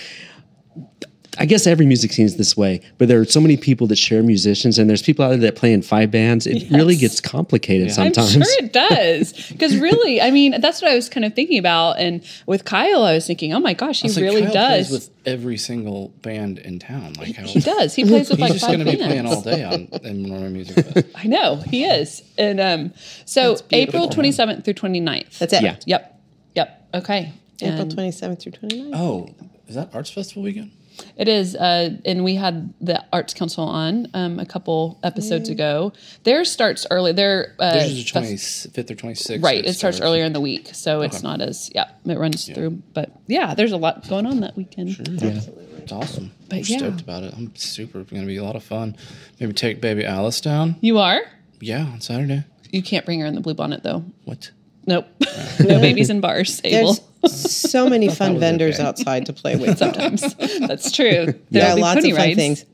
[1.39, 3.97] I guess every music scene is this way, but there are so many people that
[3.97, 6.47] share musicians, and there's people out there that play in five bands.
[6.47, 8.35] It really gets complicated sometimes.
[8.37, 9.33] I'm sure it does.
[9.51, 11.99] Because really, I mean, that's what I was kind of thinking about.
[12.01, 14.89] And with Kyle, I was thinking, oh my gosh, he It's like really Kyle does.
[14.89, 17.13] plays with every single band in town.
[17.15, 17.95] Like how he does.
[17.95, 19.13] He plays with He's like just five going to be bands.
[19.13, 21.07] playing all day on in Music Fest.
[21.15, 22.23] I know he is.
[22.37, 22.93] And um,
[23.27, 25.39] so April 27th through 29th.
[25.39, 25.63] That's it.
[25.63, 25.77] Yeah.
[25.87, 26.21] Yep.
[26.57, 26.89] Yep.
[26.95, 27.33] Okay.
[27.63, 28.91] April And 27th through 29th.
[28.95, 29.29] Oh,
[29.67, 30.73] is that Arts Festival weekend?
[31.17, 31.55] It is.
[31.55, 35.93] Uh, and we had the Arts Council on um, a couple episodes ago.
[36.25, 37.13] Theirs starts early.
[37.13, 39.43] Their uh, Theirs is 25th or 26th.
[39.43, 39.65] Right.
[39.65, 40.71] It starts earlier in the week.
[40.73, 42.83] So it's not as, yeah, it runs through.
[42.95, 44.99] But yeah, there's a lot going on that weekend.
[45.21, 45.41] Yeah.
[45.79, 46.33] It's awesome.
[46.49, 46.79] But I'm yeah.
[46.79, 47.35] stoked about it.
[47.37, 48.01] I'm super.
[48.01, 48.97] It's going to be a lot of fun.
[49.41, 50.77] Maybe take baby Alice down.
[50.81, 51.21] You are?
[51.61, 52.45] Yeah, on Saturday.
[52.71, 54.05] You can't bring her in the blue bonnet though.
[54.25, 54.51] What?
[54.87, 55.07] Nope.
[55.61, 56.95] no babies in bars, Abel.
[56.95, 58.89] There's so many fun vendors okay.
[58.89, 59.79] outside to play with.
[59.79, 61.35] Sometimes that's true.
[61.51, 62.37] There yeah, lots of fun rides.
[62.37, 62.65] things.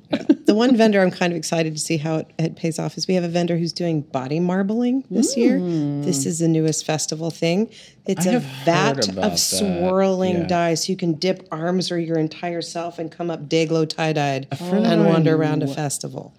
[0.44, 3.08] the one vendor I'm kind of excited to see how it, it pays off is
[3.08, 5.58] we have a vendor who's doing body marbling this year.
[5.58, 6.04] Mm.
[6.04, 7.70] This is the newest festival thing.
[8.06, 9.38] It's I a vat of that.
[9.38, 10.46] swirling Yeah.
[10.46, 13.84] dye, so you can dip arms or your entire self and come up day glow
[13.86, 16.34] tie dyed friend of and wander around a festival.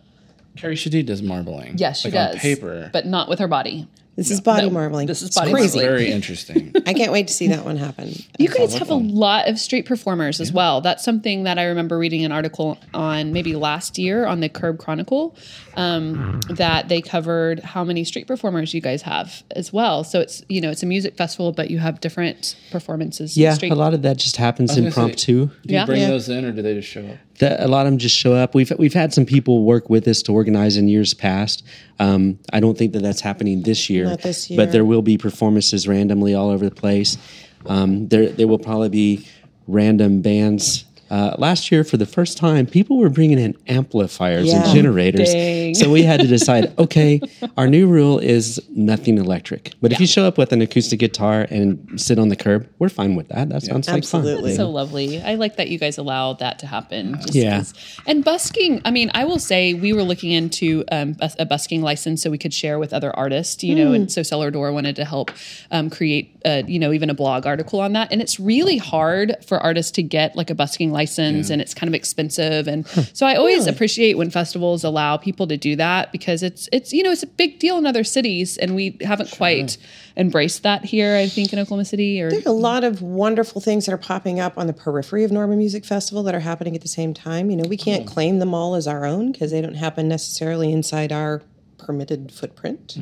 [0.55, 1.77] Carrie Shadid does marbling.
[1.77, 2.35] Yes, she like does.
[2.35, 2.89] On paper.
[2.93, 3.87] but not with her body.
[4.15, 5.07] This is body No, marbling.
[5.07, 5.79] this is It's crazy.
[5.79, 6.71] very interesting.
[6.85, 8.13] I can't wait to see that one happen.
[8.39, 10.81] You guys look have a lot of street performers as well.
[10.81, 14.77] That's something that I remember reading an article on maybe last year on the Curb
[14.77, 15.35] Chronicle
[15.75, 20.03] um, that they covered how many street performers you guys have as well.
[20.03, 23.35] So it's you know it's a music festival, but you have different performances.
[23.35, 23.71] in Yeah, street.
[23.71, 25.45] a lot of that just happens was say- impromptu.
[25.47, 25.85] Do you Yeah.
[25.85, 26.09] bring Yeah.
[26.09, 27.17] those in, or do they just show up?
[27.39, 28.55] The, a lot of them just show up.
[28.55, 31.63] We've we've had some people work with us to organize in years past.
[31.99, 34.05] Um, I don't think that that's happening this year.
[34.05, 34.57] Not this year.
[34.57, 37.17] But there will be performances randomly all over the place.
[37.65, 39.27] Um, there there will probably be
[39.67, 40.85] random bands.
[41.15, 44.63] Uh, last year, for the first time, people were bringing in amplifiers Yeah.
[44.65, 45.31] and generators.
[45.31, 45.73] Dang.
[45.73, 46.77] So we had to decide.
[46.77, 47.21] Okay,
[47.55, 49.71] our new rule is nothing electric.
[49.81, 52.89] But if you show up with an acoustic guitar and sit on the curb, we're
[52.89, 53.47] fine with that.
[53.47, 54.21] That sounds like fun.
[54.21, 54.55] Absolutely.
[54.55, 55.21] so lovely.
[55.21, 57.15] I like that you guys allow that to happen.
[57.21, 57.57] just Yeah.
[57.59, 57.73] 'cause-
[58.05, 61.81] And busking, I mean, I will say we were looking into um, bus- a busking
[61.81, 64.97] license so we could share with other artists, you know, and so Cellar Door wanted
[64.97, 65.31] to help
[65.71, 68.11] um, create, uh, you know, even a blog article on that.
[68.11, 71.04] And it's really hard for artists to get like a busking license
[71.49, 72.67] and it's kind of expensive.
[72.67, 76.93] And so I always appreciate when festivals allow people to do that because it's, it's,
[76.93, 79.77] you know, it's a big deal in other cities and we haven't quite
[80.17, 82.29] embraced that here, I think, in Oklahoma City or.
[82.45, 85.85] a lot of wonderful things that are popping up on the periphery of Norman Music
[85.85, 87.49] Festival that are happening at the same time.
[87.49, 88.09] You know, we can't hmm.
[88.09, 91.41] claim them all as our own because they don't happen necessarily inside our
[91.85, 92.97] permitted footprint.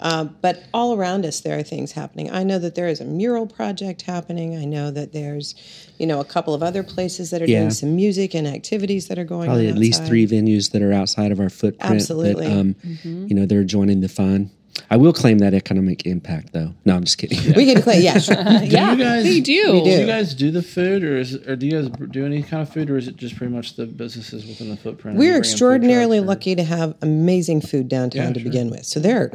[0.00, 2.30] Uh, but all around us, there are things happening.
[2.30, 4.56] I know that there is a mural project happening.
[4.56, 5.54] I know that there's,
[5.98, 7.60] you know, a couple of other places that are Yeah.
[7.60, 9.72] doing some music and activities that are going probably on.
[9.72, 11.94] at least three venues that are outside of our footprint.
[11.94, 12.46] Absolutely.
[12.46, 14.50] That, um, You know, they're joining the fun.
[14.90, 16.72] I will claim that economic impact, though.
[16.84, 17.38] No, I'm just kidding.
[17.54, 18.36] We can claim, yeah, sure.
[18.36, 19.72] yeah, you guys- they do.
[19.72, 19.90] We Do do.
[20.00, 22.72] you guys do the food, or is or do you guys do any kind of
[22.72, 25.16] food, or is it just pretty much the businesses within the footprint?
[25.18, 28.44] We're bring in food extraordinarily lucky to have amazing food downtown Yeah, to sure.
[28.50, 28.84] begin with.
[28.86, 29.32] So there are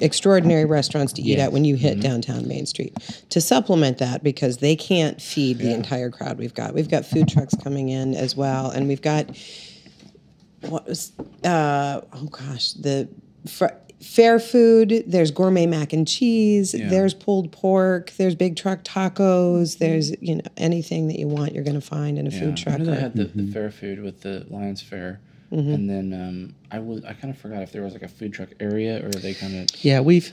[0.00, 1.44] extraordinary restaurants to eat Yeah.
[1.44, 2.00] at when you hit Mm-hmm.
[2.00, 2.94] downtown Main Street.
[3.30, 7.28] To supplement that, because they can't feed the entire crowd we've got, we've got food
[7.28, 9.34] trucks coming in as well, and we've got
[10.60, 11.12] what was
[11.44, 13.08] uh, oh gosh the.
[13.48, 13.66] Fr-
[14.00, 20.10] Fair food, there's gourmet mac and cheese, there's pulled pork, there's big truck tacos, there's
[20.20, 22.76] you know anything that you want you're going to find in a Yeah, food I
[22.76, 23.46] know they had the, Mm-hmm.
[23.46, 25.72] the fair food with the Lions Fair, Mm-hmm.
[25.72, 28.32] and then um, I was I kind of forgot if there was like a food
[28.34, 30.32] truck area or they kind of yeah, we've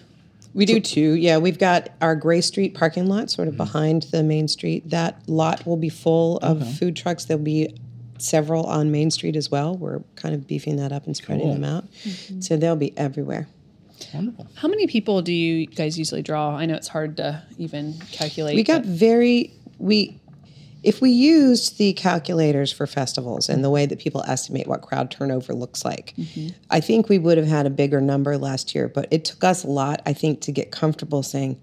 [0.56, 1.14] We do too.
[1.14, 3.54] Yeah, we've got our Gray Street parking lot sort Mm-hmm.
[3.62, 4.90] of behind the main street.
[4.90, 7.26] That lot will be full of food trucks.
[7.26, 7.76] There'll be
[8.18, 9.76] several on Main Street as well.
[9.76, 11.54] We're kind of beefing that up and spreading Cool.
[11.54, 11.92] them out.
[12.04, 12.42] Mm-hmm.
[12.42, 13.48] So they'll be everywhere.
[14.14, 14.48] wonderful.
[14.56, 16.56] How many people do you guys usually draw?
[16.56, 18.56] I know it's hard to even calculate.
[18.56, 20.20] We got but- very we
[20.84, 25.10] if we used the calculators for festivals and the way that people estimate what crowd
[25.10, 26.50] turnover looks like, mm-hmm.
[26.70, 28.90] I think we would have had a bigger number last year.
[28.90, 31.60] But it took us a lot, I think, to get comfortable saying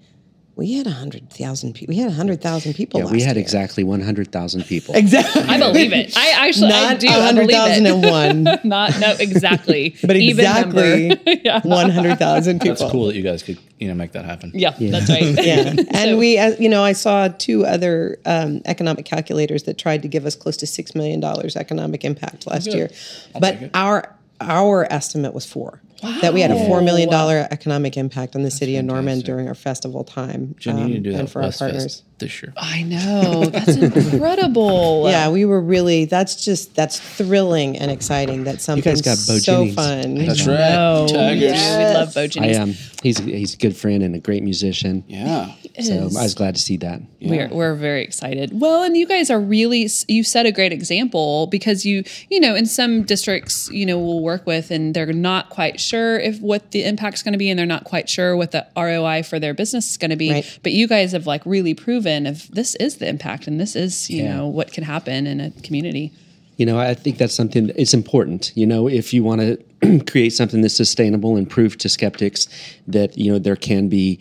[0.56, 1.92] we had hundred thousand people.
[1.94, 3.00] We had hundred thousand people.
[3.00, 3.42] yeah, last we had year.
[3.42, 4.94] exactly 100,000 people.
[4.94, 5.42] exactly.
[5.42, 6.16] I believe it.
[6.16, 7.08] I actually Not do.
[7.08, 7.92] I believe it.
[7.92, 9.96] 100,001, Not no exactly.
[10.02, 11.60] but Even exactly yeah.
[11.62, 12.74] 100,000 people.
[12.76, 14.50] That's cool that you guys could you know make that happen.
[14.54, 15.22] yeah, that's right.
[15.42, 15.74] Yeah.
[15.90, 20.08] And we, uh, you know, I saw two other um, economic calculators that tried to
[20.08, 21.24] give us close to $6 million
[21.56, 22.74] economic impact last good.
[22.74, 22.90] year.
[23.34, 25.82] I'll but our our estimate was four.
[26.22, 29.26] That we had a $4 million economic impact on the city of Norman fantastic.
[29.26, 30.54] during our festival time.
[30.58, 31.82] Jen, you um, need to do and with for our partners.
[31.82, 32.52] Fest this year.
[32.56, 33.44] I know.
[33.46, 35.00] That's incredible.
[35.10, 36.04] Yeah, we were really.
[36.04, 38.44] That's just that's thrilling and exciting.
[38.44, 39.74] That something guys got Beau so Jennings.
[39.74, 40.14] fun.
[40.14, 41.00] That's No.
[41.02, 41.08] right.
[41.08, 41.42] Tigers.
[41.42, 42.58] Yeah, we love Beau I Jennings.
[42.58, 45.04] um, he's he's a good friend and a great musician.
[45.08, 45.52] Yeah.
[45.80, 45.94] So.
[46.18, 47.00] I was glad to see that.
[47.22, 48.50] We're, we're very excited.
[48.52, 52.54] Well, and you guys are really, you set a great example because you, you know,
[52.54, 56.72] in some districts, you know, we'll work with and they're not quite sure if what
[56.72, 59.54] the impact's going to be and they're not quite sure what the ROI for their
[59.54, 60.30] business is going to be.
[60.32, 60.58] Right.
[60.62, 64.10] But you guys have like really proven if this is the impact and this is,
[64.10, 64.36] you Yeah.
[64.36, 66.12] know, what can happen in a community.
[66.56, 68.52] You know, I think that's something that it's important.
[68.54, 69.40] You know, if you want
[69.82, 72.48] to create something that's sustainable and prove to skeptics
[72.86, 74.20] that you know there can be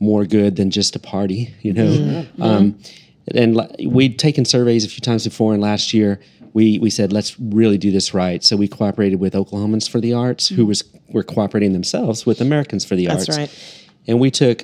[0.00, 1.54] more good than just a party.
[1.62, 2.42] You know, mm-hmm.
[2.42, 2.42] Mm-hmm.
[2.42, 2.78] um,
[3.34, 6.20] and li- we'd taken surveys a few times before, and last year
[6.54, 8.42] we we said let's really do this right.
[8.42, 10.68] So we cooperated with Oklahomans for the Arts, who mm-hmm.
[10.68, 13.38] was were cooperating themselves with Americans for the That's Arts.
[13.38, 13.82] right.
[14.08, 14.62] And we took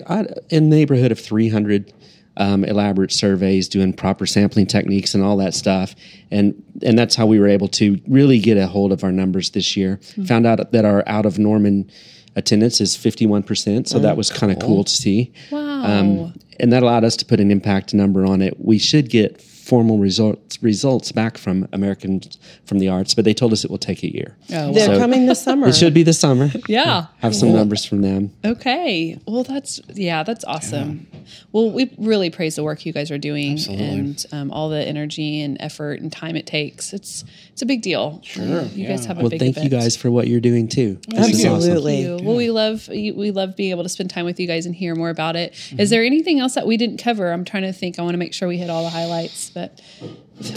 [0.51, 1.93] in the neighborhood of 300
[2.37, 5.95] um, elaborate surveys, doing proper sampling techniques, and all that stuff.
[6.31, 9.51] And and that's how we were able to really get a hold of our numbers
[9.51, 10.01] this year.
[10.27, 11.91] Found out that our out of Norman
[12.35, 13.89] attendance is 51%.
[13.89, 15.33] So that was kind of cool to see.
[15.51, 16.33] Wow.
[16.59, 18.59] and that allowed us to put an impact number on it.
[18.59, 23.53] We should get formal results results back from Americans from the arts, but they told
[23.53, 24.37] us it will take a year.
[24.53, 25.69] Oh, They're So- coming this summer.
[25.69, 26.51] It should be this summer.
[26.69, 27.07] yeah.
[27.21, 28.33] Have some numbers from them.
[28.45, 29.19] Okay.
[29.27, 31.07] Well, that's yeah, that's awesome.
[31.53, 33.85] Well, we really praise the work you guys are doing Absolutely.
[33.87, 36.93] and um, all the energy and effort and time it takes.
[36.93, 38.21] It's it's a big deal.
[38.25, 38.63] Sure.
[38.63, 39.09] You guys yeah.
[39.09, 40.99] have a Well, big Well, thank you guys for what you're doing too.
[41.09, 41.55] This is awesome.
[41.57, 42.05] Absolutely.
[42.05, 42.27] Thank you.
[42.27, 44.95] Well, we love we love being able to spend time with you guys and hear
[44.95, 45.53] more about it.
[45.53, 45.87] Is Mm-hmm.
[45.91, 47.31] there anything else that we didn't cover?
[47.31, 47.99] I'm trying to think.
[47.99, 49.81] I want to make sure we hit all the highlights, but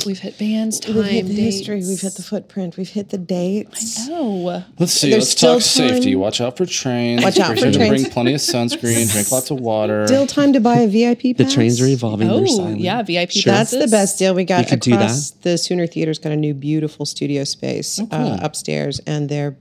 [0.05, 1.57] we've hit bands, time, We've hit the dates.
[1.57, 1.77] history.
[1.88, 2.77] We've hit the footprint.
[2.77, 4.07] We've hit the dates.
[4.09, 5.09] Oh, Let's see.
[5.11, 6.15] There's let's still talk safety.
[6.15, 7.23] Watch out for trains.
[7.23, 7.77] Watch out for trains.
[7.89, 9.11] Bring plenty of sunscreen.
[9.11, 10.07] drink lots of water.
[10.07, 11.47] Still time to buy a VIP Pass.
[11.47, 12.29] The trains are evolving.
[12.29, 13.31] Oh, yeah, VIP.
[13.31, 13.53] Sure.
[13.53, 15.41] That's the best deal we got We could do across that.
[15.43, 19.55] the Sooner Theater's got a new beautiful studio space uh, upstairs, and their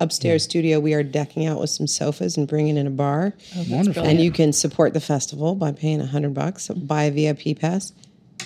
[0.00, 3.34] upstairs studio we are decking out with some sofas and bringing in a bar.
[3.68, 4.04] Wonderful.
[4.04, 6.68] and you can support the festival by paying a hundred bucks.
[6.68, 7.92] Buy a VIP pass.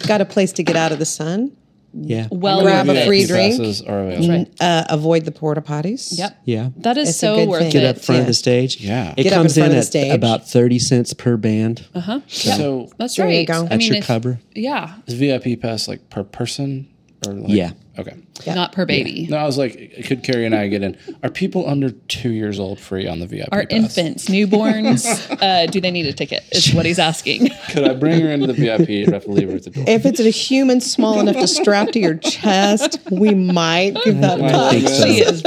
[0.07, 1.57] Got a place to get out of the sun.
[1.95, 2.29] Yeah.
[2.31, 3.59] Well, Grab a free drink.
[3.59, 4.29] passes are available.
[4.31, 4.49] Right.
[4.61, 6.17] Uh, avoid the porta potties.
[6.17, 6.39] Yep.
[6.47, 6.71] Yeah.
[6.79, 7.69] That is It's so worth thing.
[7.69, 7.73] it.
[7.73, 8.81] Get up front of the stage.
[8.81, 9.13] Yeah.
[9.17, 10.11] It Get up in comes in at stage.
[10.15, 11.87] about 30 cents per band.
[11.95, 12.21] Uh huh.
[12.29, 13.47] So That's There you right.
[13.47, 13.69] go.
[13.71, 14.41] I mean, your if- cover.
[14.55, 16.89] Yeah, is VIP pass like per person
[17.27, 17.51] or like?
[17.51, 17.73] Yeah.
[17.99, 18.15] Okay.
[18.47, 19.27] not per baby.
[19.29, 20.97] No, I was like, could Carrie and I get in?
[21.23, 23.71] Are people under two years old free on the VIP Our pass?
[23.71, 25.05] infants, newborns,
[25.43, 26.43] uh, do they need a ticket?
[26.53, 27.51] Is what he's asking.
[27.71, 28.81] Could I bring her into the VIP?
[28.81, 29.85] Or do I have to leave her at the door?
[29.87, 34.41] If it's a human small enough to strap to your chest, we might give that
[34.41, 35.05] a I so.
[35.05, 35.43] she is.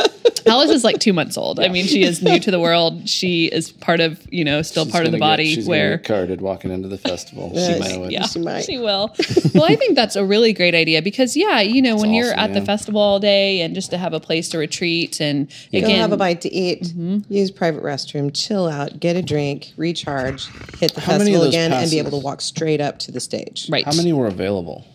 [0.47, 1.60] Alice is like two months old.
[1.60, 3.10] I mean, she is new to the world.
[3.10, 5.67] She is part of, you know, still She's part of the gonna get- body she's
[5.67, 7.49] where get carded walking into the festival.
[7.55, 7.73] Yes.
[7.91, 8.12] She might.
[8.12, 8.62] yeah, She might.
[8.63, 9.15] she will.
[9.55, 12.52] Well, I think that's a really great idea because, yeah, you know, when you're awesome,
[12.52, 15.80] at the festival all day and just to have a place to retreat and Go
[15.80, 17.32] again, have a bite to eat, Mm-hmm.
[17.34, 20.48] use private restroom, chill out, get a drink, recharge,
[20.80, 23.12] hit the How festival of those again, and be able to walk straight up to
[23.12, 23.67] the stage.
[23.71, 23.86] right?
[23.86, 24.86] How many were available?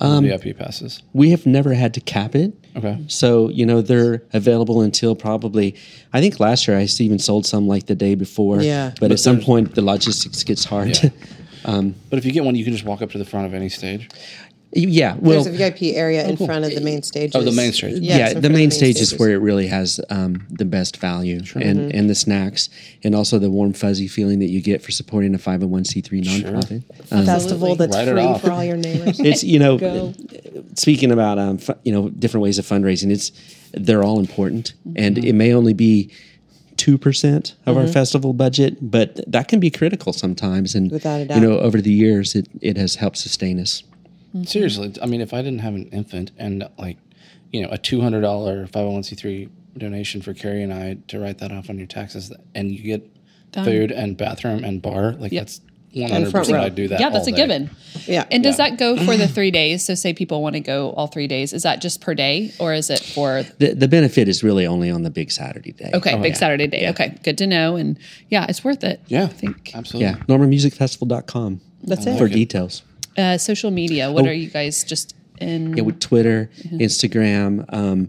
[0.00, 1.02] Um, VIP passes.
[1.12, 2.52] We have never had to cap it.
[2.76, 3.04] Okay.
[3.06, 5.76] So, you know, they're available until probably,
[6.12, 8.60] I think last year I even sold some like the day before.
[8.60, 8.90] Yeah.
[8.90, 10.98] But, But at some point, the logistics gets hard.
[11.02, 11.10] Yeah.
[11.66, 13.70] But if you get one, you can just walk up to the front of any
[13.70, 14.10] stage.
[14.74, 15.16] Yeah.
[15.20, 17.32] Well, There's a VIP area in front of the main stage.
[17.34, 17.98] Oh, the main stage.
[18.00, 21.36] Yeah, yeah, the front main stage is where it really has um, the best value
[21.36, 21.90] and, Mm-hmm.
[21.98, 22.68] and the snacks
[23.02, 26.82] and also the warm, fuzzy feeling that you get for supporting a 501c3 nonprofit.
[27.12, 29.20] Um, festival that's Write free for all your neighbors.
[29.30, 30.12] it's you know Go.
[30.74, 33.30] speaking about um, fu- you know different ways of fundraising it's
[33.72, 35.26] they're all important and Mm-hmm.
[35.26, 36.10] it may only be
[36.76, 41.40] 2% of our festival budget but that can be critical sometimes and Without a you
[41.40, 43.84] know over the years it, it has helped sustain us
[44.34, 44.44] Mm-hmm.
[44.44, 46.98] Seriously, I mean, if I didn't have an infant and like,
[47.52, 50.72] you know, a two hundred dollar five hundred one c three donation for Carrie and
[50.72, 53.10] I to write that off on your taxes, and you get
[53.52, 53.64] Done.
[53.64, 55.40] food and bathroom and bar, like Yep.
[55.46, 55.60] that's
[55.94, 56.56] one hundred front percent.
[56.58, 56.64] row.
[56.64, 56.98] I do that.
[56.98, 57.42] yeah, that's all a day.
[57.42, 57.70] given.
[58.06, 58.24] Yeah.
[58.32, 58.70] And does Yeah.
[58.70, 59.84] that go for the three days?
[59.84, 61.52] So, say people want to go all three days.
[61.52, 64.90] Is that just per day, or is it for the, the benefit is really only
[64.90, 66.38] on the big saturday day okay, oh, big yeah.
[66.38, 66.88] Saturday day?
[66.90, 67.76] Okay, good to know.
[67.76, 67.96] And
[68.28, 69.00] yeah, it's worth it.
[69.06, 69.70] Yeah, I think.
[69.76, 70.10] absolutely.
[70.10, 72.18] yeah normanmusicfestival.com That's it.
[72.18, 72.32] for it.
[72.32, 72.82] details
[73.16, 74.10] Uh, social media.
[74.10, 75.76] What are you guys just in?
[75.76, 76.78] yeah with twitter Mm-hmm.
[76.78, 78.08] instagram um,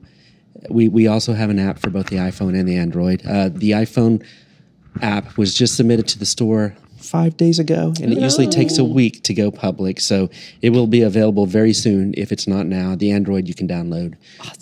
[0.70, 3.72] we, we also have an app for both the iphone and the android uh, the
[3.72, 4.24] iphone
[5.02, 8.84] app was just submitted to the store five days ago and it usually takes a
[8.84, 10.30] week to go public so
[10.62, 14.14] it will be available very soon if it's not now the android you can download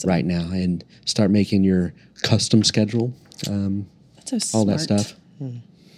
[0.06, 3.14] right now and start making your custom schedule
[3.50, 3.86] um,
[4.32, 5.02] That's so all that smart.
[5.02, 5.20] stuff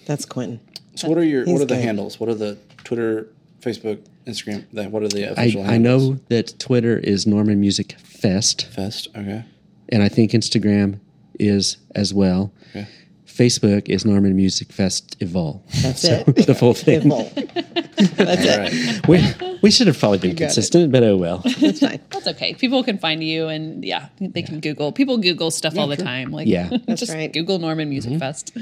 [0.07, 0.59] That's Quentin.
[0.95, 1.83] So what are your what are the good.
[1.83, 2.19] handles?
[2.19, 3.27] What are the Twitter,
[3.61, 4.65] Facebook, Instagram?
[4.73, 5.63] That what are the I, official?
[5.63, 6.09] I handles?
[6.09, 9.07] know that twitter is norman music fest Fest.
[9.15, 9.43] Okay.
[9.89, 10.99] and i think instagram
[11.39, 12.87] is as well Okay.
[13.27, 15.61] Facebook is Norman Music Festival.
[15.81, 16.47] That's So, it.
[16.47, 17.09] the full thing.
[17.09, 17.29] Full.
[17.35, 19.03] That's All it.
[19.03, 19.07] right.
[19.09, 20.45] We, we should have probably been got it.
[20.45, 21.39] consistent, but oh well.
[21.59, 21.99] That's fine.
[22.11, 22.53] That's okay.
[22.53, 24.93] People can find you, and yeah, they can Google.
[24.93, 26.31] People Google stuff all the time.
[26.31, 26.69] Like, Yeah.
[26.87, 27.31] That's just right.
[27.33, 28.19] Google Norman Music mm-hmm.
[28.19, 28.53] Fest.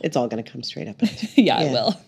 [0.00, 0.96] It's all going to come straight up.
[1.02, 1.60] yeah, Yeah.
[1.60, 2.00] it will.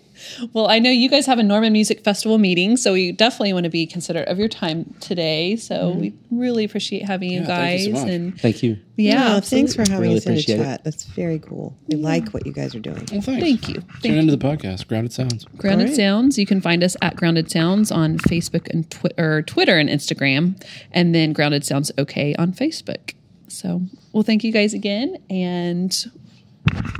[0.52, 3.64] Well, I know you guys have a Norman Music Festival meeting, so we definitely want
[3.64, 5.56] to be considerate of your time today.
[5.56, 6.00] So mm-hmm.
[6.00, 7.86] we really appreciate having you Yeah, thank guys.
[7.86, 8.10] you so much.
[8.10, 8.78] and Thank you.
[8.96, 10.64] yeah, thanks for having Really us in the appreciate it.
[10.64, 10.84] chat.
[10.84, 11.76] That's very cool.
[11.88, 13.06] We like what you guys are doing.
[13.10, 13.42] Well, thanks.
[13.42, 13.74] Thank you.
[13.74, 14.20] Tune Thank you.
[14.20, 15.44] into the podcast, Grounded Sounds.
[15.56, 15.96] Grounded All right.
[15.96, 16.38] Sounds.
[16.38, 20.60] You can find us at Grounded Sounds on Facebook and Twi- or Twitter and Instagram,
[20.92, 23.14] and then Grounded Sounds OK on Facebook.
[23.48, 25.96] So, well, thank you guys again, and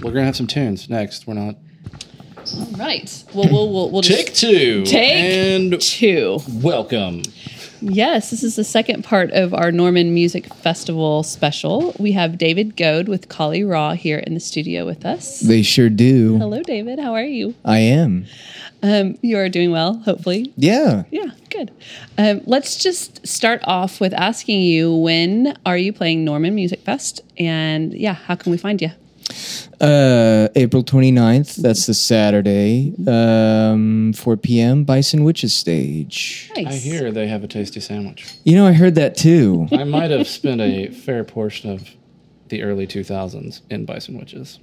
[0.02, 1.26] We're gonna have some tunes next.
[1.26, 1.56] We're not
[2.56, 3.24] All right.
[3.34, 4.84] Well, we'll we'll, we'll Take just two.
[4.84, 6.40] Take and two.
[6.48, 7.22] welcome.
[7.80, 11.94] Yes, this is the second part of our Norman Music Festival special.
[11.98, 15.40] We have David Goad with Kali Ra here in the studio with us.
[15.40, 16.38] They sure do.
[16.38, 16.98] Hello, David.
[16.98, 17.54] How are you?
[17.64, 18.26] I am.
[18.82, 20.52] Um, you are doing well, hopefully.
[20.56, 21.04] Yeah.
[21.11, 21.70] Yeah, good.
[22.16, 27.20] Um, let's just start off with asking you when are you playing Norman Music Fest?
[27.38, 28.90] And yeah, how can we find you?
[29.80, 31.56] Uh, April 29th.
[31.56, 32.94] That's the Saturday.
[33.06, 34.84] Um, 4 p.m.
[34.84, 36.50] Bison Witches stage.
[36.56, 36.66] Nice.
[36.66, 38.26] I hear they have a tasty sandwich.
[38.44, 39.68] You know, I heard that too.
[39.72, 41.88] I might have spent a fair portion of
[42.48, 44.58] the early 2000s in Bison Witches.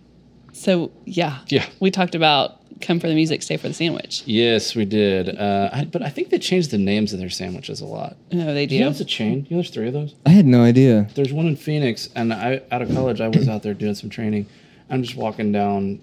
[0.54, 1.66] So yeah, Yeah.
[1.80, 4.24] we talked about come for the music, stay for the sandwich.
[4.26, 5.38] Yes, we did.
[5.38, 8.18] Uh, I, but I think they changed the names of their sandwiches a lot.
[8.32, 9.46] No, they Do you know it's a chain?
[9.50, 10.16] You know there's three of those?
[10.26, 11.08] I had no idea.
[11.16, 14.10] There's one in Phoenix, and I out of college, I was out there doing some
[14.10, 14.48] training.
[14.90, 16.02] I'm just walking down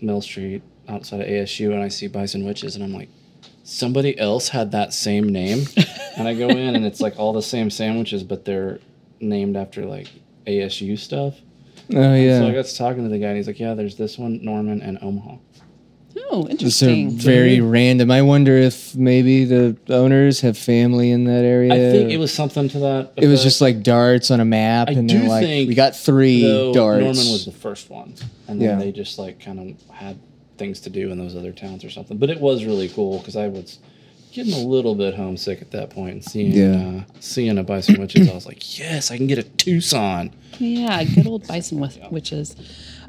[0.00, 3.08] Mill Street outside of ASU, and I see Bison Witches, and I'm like,
[3.62, 5.66] somebody else had that same name.
[6.16, 8.80] and I go in, and it's like all the same sandwiches, but they're
[9.20, 10.08] named after like
[10.46, 11.34] ASU stuff.
[11.94, 12.40] Oh yeah.
[12.40, 14.44] So I got to talking to the guy, and he's like, "Yeah, there's this one,
[14.44, 15.36] Norman, and Omaha."
[16.30, 17.10] Oh, so interesting.
[17.18, 18.10] very random.
[18.10, 21.72] I wonder if maybe the owners have family in that area.
[21.72, 23.12] I think it was something to that.
[23.16, 25.74] It was just like darts on a map, I and do they're like, think, "We
[25.74, 28.14] got three though, darts." Norman was the first one,
[28.48, 28.84] and then Yeah.
[28.84, 30.18] they just like kind of had
[30.58, 32.16] things to do in those other towns or something.
[32.16, 33.78] But it was really cool because I was
[34.32, 37.00] getting a little bit homesick at that point and seeing Yeah.
[37.00, 38.28] uh, seeing a Bison Witches.
[38.28, 40.30] I was like, yes, I can get a Tucson.
[40.58, 42.56] Yeah, good old Bison with Witches.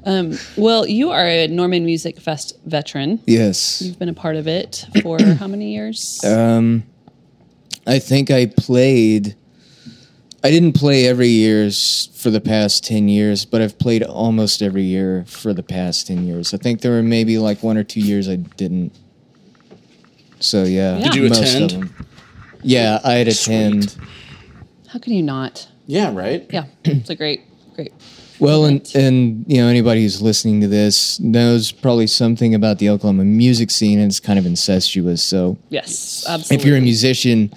[0.08, 3.20] Um, well, you are a Norman Music Fest veteran.
[3.28, 3.82] yes.
[3.82, 6.24] You've been a part of it for how many years?
[6.24, 6.84] Um,
[7.86, 9.36] I think I played.
[10.46, 11.70] I didn't play every year
[12.14, 16.26] for the past ten years, but I've played almost every year for the past ten
[16.26, 16.54] years.
[16.54, 18.94] I think there were maybe like one or two years I didn't.
[20.40, 21.74] So yeah, Did you most attend?
[21.74, 22.06] Of them.
[22.64, 23.98] Yeah, I'd attend.
[24.88, 25.68] how can you not?
[25.86, 26.46] Yeah, right.
[26.50, 27.42] Yeah, it's a great,
[27.76, 27.92] great.
[28.40, 32.90] Well, and and you know anybody who's listening to this knows probably something about the
[32.90, 35.24] Oklahoma music scene, and it's kind of incestuous.
[35.24, 36.56] So yes, absolutely.
[36.58, 37.52] if you're a musician,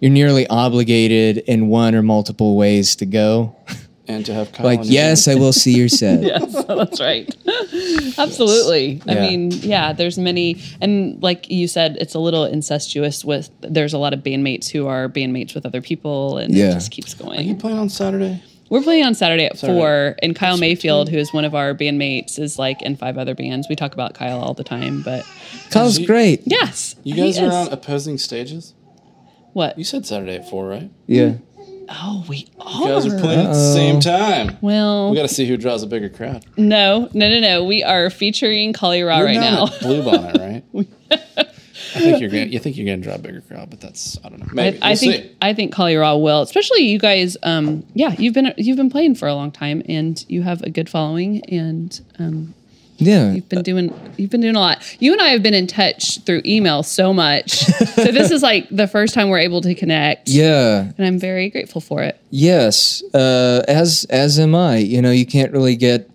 [0.00, 3.56] you're nearly obligated in one or multiple ways to go.
[4.08, 5.26] And to have Kyle Like, yes.
[5.26, 6.22] I will see your set.
[6.32, 7.26] yes, that's right.
[8.18, 9.02] Absolutely.
[9.04, 9.20] I Yeah.
[9.20, 13.98] mean, yeah, there's many, and like you said, it's a little incestuous with, there's a
[13.98, 16.70] lot of bandmates who are bandmates with other people, and Yeah.
[16.70, 17.40] it just keeps going.
[17.40, 18.42] Are you playing on Saturday?
[18.68, 19.78] We're playing on Saturday at Saturday.
[19.78, 23.34] four, and Kyle Mayfield, who is one of our bandmates, is like in five other
[23.34, 23.68] bands.
[23.68, 25.24] We talk about Kyle all the time, but
[25.70, 26.42] Kyle's You- great.
[26.46, 26.96] yes.
[27.04, 28.74] You guys are on opposing stages.
[29.52, 29.78] What?
[29.78, 30.90] You said Saturday at four, right?
[31.06, 31.34] Yeah.
[31.88, 32.80] Oh, we are.
[32.80, 34.56] You guys are playing at the same time.
[34.60, 36.44] Well, We got to see who draws a bigger crowd.
[36.56, 37.62] no, no, no, no.
[37.64, 39.66] We are featuring Kali Ra You're right down now.
[39.66, 40.36] at Blue Bonnet,
[40.74, 40.86] right?
[41.96, 42.44] I think you're gonna.
[42.44, 44.46] You think you're gonna draw a bigger crowd, but that's I don't know.
[44.52, 45.36] Maybe I, I We'll think see.
[45.42, 47.36] I think Kali Ra will, especially you guys.
[47.42, 50.70] Um, yeah, you've been you've been playing for a long time, and you have a
[50.70, 52.54] good following, and um,
[52.98, 53.32] Yeah.
[53.32, 54.96] you've been doing you've been doing a lot.
[55.00, 58.68] You and I have been in touch through email so much, so this is like
[58.70, 60.28] the first time we're able to connect.
[60.28, 60.90] Yeah.
[60.96, 62.18] and I'm very grateful for it.
[62.30, 63.02] Yes.
[63.14, 64.78] Uh, as as am I.
[64.78, 66.10] You know, you can't really get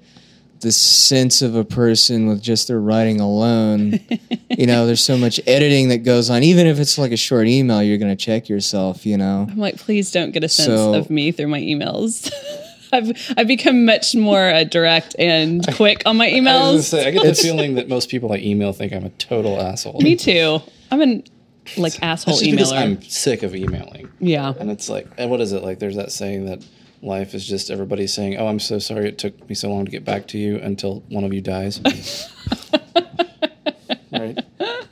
[0.61, 3.99] the sense of a person with just their writing alone.
[4.49, 6.43] you know, there's so much editing that goes on.
[6.43, 9.05] Even if it's like a short email, you're going to check yourself.
[9.05, 9.47] You know.
[9.49, 12.31] I'm like, please don't get a sense So- of me through my emails.
[12.93, 16.83] I've I've become much more uh, direct and quick on my I was gonna emails.
[16.83, 20.01] say, I get the feeling that most people I email think I'm a total asshole.
[20.01, 20.59] Me too.
[20.91, 21.23] I'm an
[21.77, 22.77] like asshole That's just emailer.
[22.77, 24.09] I'm sick of emailing.
[24.19, 24.51] yeah.
[24.59, 25.79] And it's like, and what is it like?
[25.79, 26.65] There's that saying that
[27.01, 29.91] life is just everybody saying, "Oh, I'm so sorry it took me so long to
[29.91, 31.79] get back to you," until one of you dies.
[34.11, 34.37] right?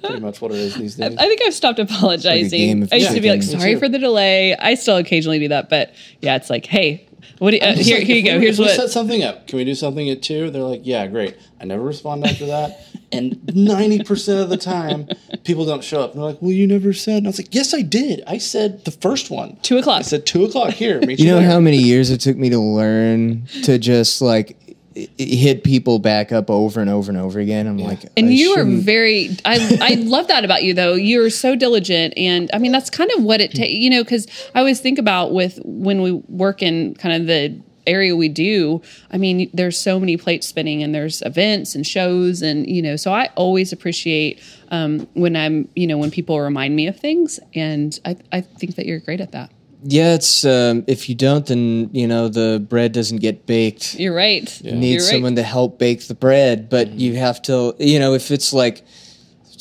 [0.02, 1.16] Pretty much what it is these days.
[1.18, 2.84] I think I've stopped apologizing.
[2.84, 4.56] of I used to be like, sorry for the delay.
[4.56, 7.08] I still occasionally do that, but yeah, it's like, hey,
[7.38, 7.52] what?
[7.52, 8.36] Do you, uh, here, like, here you go.
[8.38, 8.76] we- Here's if we what.
[8.76, 9.48] set something up.
[9.48, 10.50] Can we do something at two?
[10.50, 11.38] They're like, yeah, great.
[11.62, 15.08] I never respond after that, and ninety percent of the time,
[15.44, 16.12] people don't show up.
[16.14, 17.18] And they're like, well, you never said.
[17.18, 18.24] And I was like, yes, I did.
[18.28, 19.58] I said the first one.
[19.62, 20.00] Two o'clock.
[20.00, 21.00] I said two o'clock here.
[21.02, 21.50] Meet you, You know there.
[21.50, 24.58] how many years it took me to learn to just like
[24.98, 27.68] i- i- hit people back up over and over and over again.
[27.68, 29.36] I'm like, and I you are shouldn't- very.
[29.46, 30.94] I I love that about you, though.
[30.96, 33.74] You're so diligent, and I mean that's kind of what it takes.
[33.74, 37.60] You know, because I always think about with when we work in kind of the
[37.90, 38.82] area we do
[39.12, 42.96] i mean there's so many plates spinning and there's events and shows and you know
[42.96, 47.40] so i always appreciate um, when i'm you know when people remind me of things
[47.56, 49.52] and i, I think that you're great at that
[49.84, 53.96] yeah, it's um, if you don't, then you know the bread doesn't get baked.
[53.96, 54.62] You're right.
[54.62, 55.10] You need You're right.
[55.10, 58.84] someone to help bake the bread, but you have to, you know, if it's like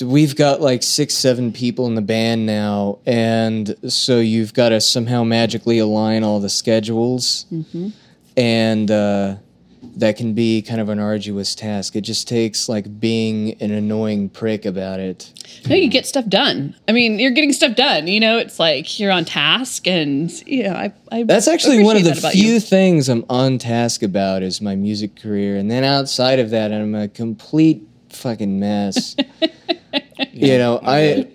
[0.03, 4.81] we've got like six, seven people in the band now, and so you've got to
[4.81, 7.47] somehow magically align all the schedules,
[8.39, 9.35] and uh,
[9.97, 11.97] that can be kind of an arduous task.
[11.97, 15.33] It just takes like being an annoying prick about it.
[15.69, 16.77] No, you get stuff done.
[16.87, 18.07] I mean, you're getting stuff done.
[18.07, 20.93] You know, it's like you're on task, and you know, I.
[21.11, 22.61] I That's actually one of the appreciate that about few you.
[22.61, 26.95] things I'm on task about is my music career, and then outside of that, I'm
[26.95, 29.17] a complete fucking mess.
[30.33, 31.27] you know, I,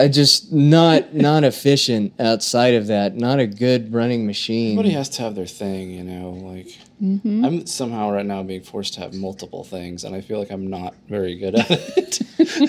[0.00, 3.16] I just not not efficient outside of that.
[3.16, 4.78] Not a good running machine.
[4.78, 6.30] Everybody has to have their thing, you know.
[6.30, 7.44] Like Mm-hmm.
[7.44, 10.66] I'm somehow right now being forced to have multiple things, and I feel like I'm
[10.68, 12.20] not very good at it.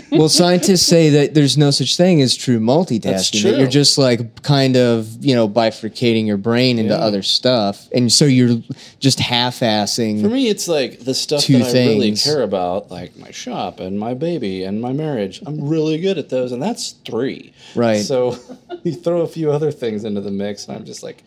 [0.12, 3.02] well, scientists say that there's no such thing as true multitasking.
[3.02, 3.58] That's That true.
[3.58, 7.00] you're just like kind of you know bifurcating your brain into Yeah.
[7.02, 8.62] other stuff, and so you're
[9.00, 10.22] just half-assing.
[10.22, 13.80] For me, it's like the stuff Two that I really care about, like my shop
[13.82, 15.42] and my baby and my marriage.
[15.46, 17.54] I'm really good at those, and that's three.
[17.76, 18.02] Right.
[18.02, 18.38] So
[18.84, 21.22] you throw a few other things into the mix, and I'm just like,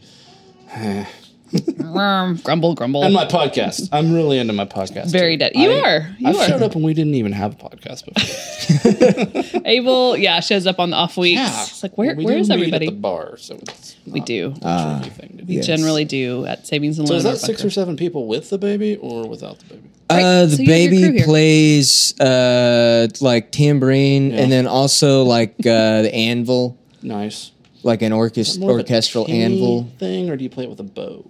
[2.42, 3.02] grumble, grumble.
[3.04, 3.88] and my podcast.
[3.92, 5.10] I'm really into my podcast.
[5.12, 5.52] Very dead.
[5.54, 6.16] You I- are.
[6.18, 6.46] You I've are.
[6.48, 9.62] showed up and we didn't even have a podcast before.
[9.64, 11.40] Abel, yeah, shows up on the off weeks.
[11.42, 12.86] It's like, where, we where do is meet everybody?
[12.88, 14.54] At the bar, so it's We do.
[14.62, 15.44] a tricky thing.
[15.46, 15.66] We Yes.
[15.66, 17.18] generally do at Savings and So Loan.
[17.18, 17.66] is that six Bunker.
[17.68, 19.82] or seven people with the baby or without the baby?
[20.10, 24.40] Uh, Right, the so you have your crew baby plays uh, like tambourine, Yeah.
[24.42, 27.52] and then also like uh, the anvil, Nice.
[27.82, 29.88] like an orchest- More of a orchestral anvil.
[29.98, 31.24] thing, or do you play it with a bow?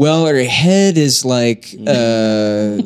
[0.00, 2.78] Well, her head is like, uh,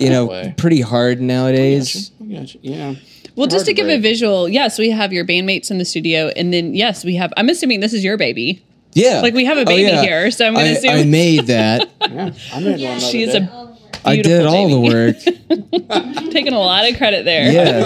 [0.00, 0.54] you know, way.
[0.56, 2.10] pretty hard nowadays.
[2.18, 2.24] Gotcha.
[2.34, 2.58] I gotcha.
[2.62, 2.94] Yeah.
[3.36, 6.52] Well, just to give a visual, yes, we have your bandmates in the studio, and
[6.52, 7.32] then yes, we have.
[7.36, 8.60] I'm assuming this is your baby.
[8.94, 10.02] Yeah, Like, we have a Oh, baby yeah.
[10.02, 11.88] here, so I'm gonna assume- I made that.
[12.10, 12.30] Yeah.
[12.52, 12.98] I made one.
[12.98, 13.67] She is a.
[14.04, 14.94] a I did beautiful all the baby.
[14.94, 16.30] work.
[16.32, 17.50] taking a lot of credit there.
[17.50, 17.82] Yeah,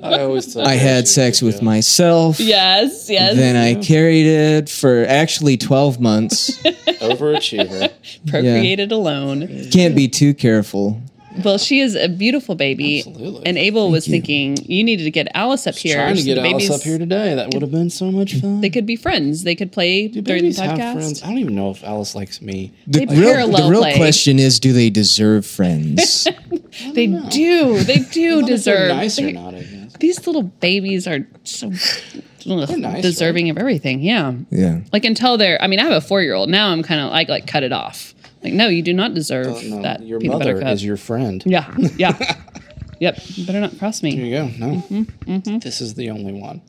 [0.02, 0.52] I always.
[0.52, 1.64] tell I had sex did with good.
[1.64, 2.38] myself.
[2.40, 3.08] Yes.
[3.10, 3.36] Yes.
[3.36, 6.62] Then I carried it for actually twelve months.
[6.96, 7.92] overachiever.
[8.26, 9.68] procreated alone.
[9.70, 11.00] Can't be too careful.
[11.44, 12.98] Well, she is a beautiful baby.
[12.98, 13.46] Absolutely.
[13.46, 15.96] And Abel was thinking you needed to get Alice up here.
[15.96, 17.34] Trying to so get the Alice up here today.
[17.34, 18.60] That would have been so much fun.
[18.60, 19.44] They could be friends.
[19.44, 20.92] They could play Do during the babies have podcast.
[20.94, 21.22] friends?
[21.22, 22.72] I don't even know if Alice likes me.
[22.86, 23.96] The They real, parallel the real play.
[23.96, 26.26] question is, do they deserve friends?
[26.92, 27.82] They do.
[27.84, 28.88] They do Not if they're deserve.
[28.96, 29.54] nice or they- not.
[29.54, 29.92] I guess.
[29.98, 31.72] These little babies are so
[32.50, 34.00] ugh, nice, deserving of everything.
[34.00, 34.34] Yeah.
[34.50, 34.80] yeah.
[34.92, 35.60] Like until they're.
[35.62, 36.68] I mean, I have a four year old now.
[36.68, 38.14] I'm kind of like like cut it off.
[38.42, 40.02] Like no, you do not deserve Oh, no, that.
[40.02, 40.74] your peanut mother butter cup.
[40.74, 41.42] is your friend.
[41.46, 41.74] Yeah.
[41.98, 42.16] Yeah.
[43.00, 43.18] yep.
[43.26, 44.14] You better not cross me.
[44.16, 44.46] There you go.
[44.66, 46.62] No, Mm-hmm, this is the only one.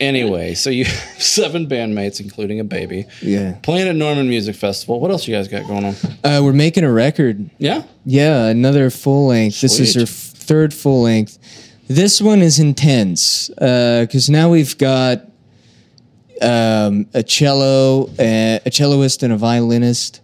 [0.00, 3.56] anyway, so you have seven bandmates, including a baby, Yeah.
[3.62, 5.00] playing at Norman Music Festival.
[5.00, 5.94] What else you guys got going on?
[6.24, 7.50] Uh, we're making a record.
[7.58, 9.60] Yeah, Yeah, another full length.
[9.60, 10.00] This is Sweet.
[10.02, 11.38] our f- third full length.
[11.88, 15.22] This one is intense because now we've got
[16.42, 20.20] um, a cello, uh, a celloist, and a violinist,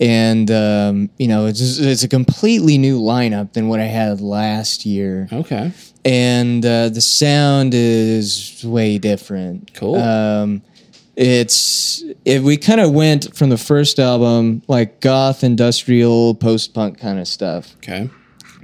[0.00, 4.86] and um, you know it's it's a completely new lineup than what I had last
[4.86, 5.72] year, okay,
[6.04, 9.72] and uh, the sound is way different.
[9.74, 9.96] Cool.
[9.96, 10.62] Um,
[11.16, 16.98] it's it, we kind of went from the first album like goth, industrial, post punk
[16.98, 17.74] kind of stuff.
[17.78, 18.10] okay.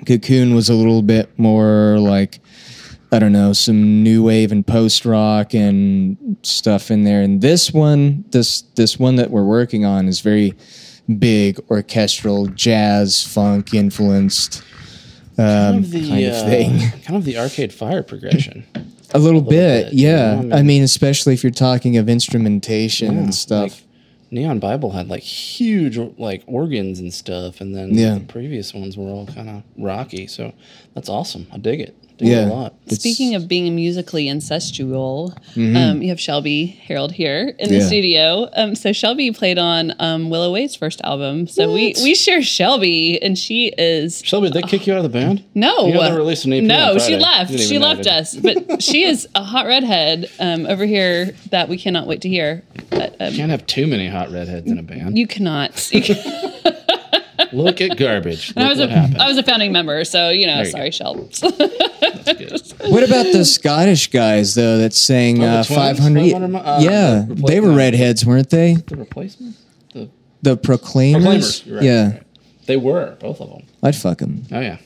[0.04, 2.40] Cocoon was a little bit more like
[3.12, 7.20] I don't know, some new wave and post rock and stuff in there.
[7.20, 10.54] And this one, this this one that we're working on is very
[11.18, 14.62] big orchestral, jazz, funk influenced
[15.38, 16.78] um, kind of uh, thing.
[17.04, 18.64] kind of the Arcade Fire progression.
[19.14, 20.40] A little, bit, bit, you yeah.
[20.40, 23.70] know, I I mean- mean, especially if you're talking of instrumentation and stuff.
[23.72, 23.82] Like,
[24.30, 28.14] Neon Bible had like huge like organs and stuff, and then Yeah.
[28.14, 30.26] the previous ones were all kind of rocky.
[30.26, 30.54] So
[30.94, 31.46] that's awesome.
[31.52, 31.94] I dig it.
[32.18, 32.46] Dig Yeah.
[32.46, 32.74] a lot.
[32.88, 37.86] Speaking of being musically incestual, um, you have Shelby Harold here in the Mm-hmm.
[37.86, 38.48] Studio.
[38.54, 41.46] Um, so Shelby played on um, Willow Wade's first album.
[41.46, 45.02] So we we share Shelby, and she is Shelby, did they kick you out of
[45.04, 45.42] the band?
[45.54, 47.58] no, You know released an EP no, she left.
[47.58, 52.06] She left us, but she is a hot redhead um, over here that we cannot
[52.06, 52.62] wait to hear.
[52.90, 55.16] But, um, Can't have too many hot redheads in a band.
[55.18, 55.90] you cannot.
[55.92, 56.16] You can,
[57.52, 58.48] Look at garbage.
[58.56, 59.20] Look I was a happened.
[59.20, 60.90] I was a founding member, so you know, you sorry, go.
[60.90, 61.14] Shel.
[62.90, 66.32] What about the Scottish guys though that sang Oh, uh, 500?
[66.32, 68.74] 500 uh, yeah, the they were redheads, weren't they?
[68.74, 69.56] the replacement.
[69.92, 70.08] The
[70.42, 71.60] The Proclaimers.
[71.60, 71.66] Proclaimers.
[71.66, 72.22] Right, yeah, right.
[72.66, 73.62] They were both of them.
[73.82, 74.44] I'd fuck them.
[74.52, 74.78] Oh yeah.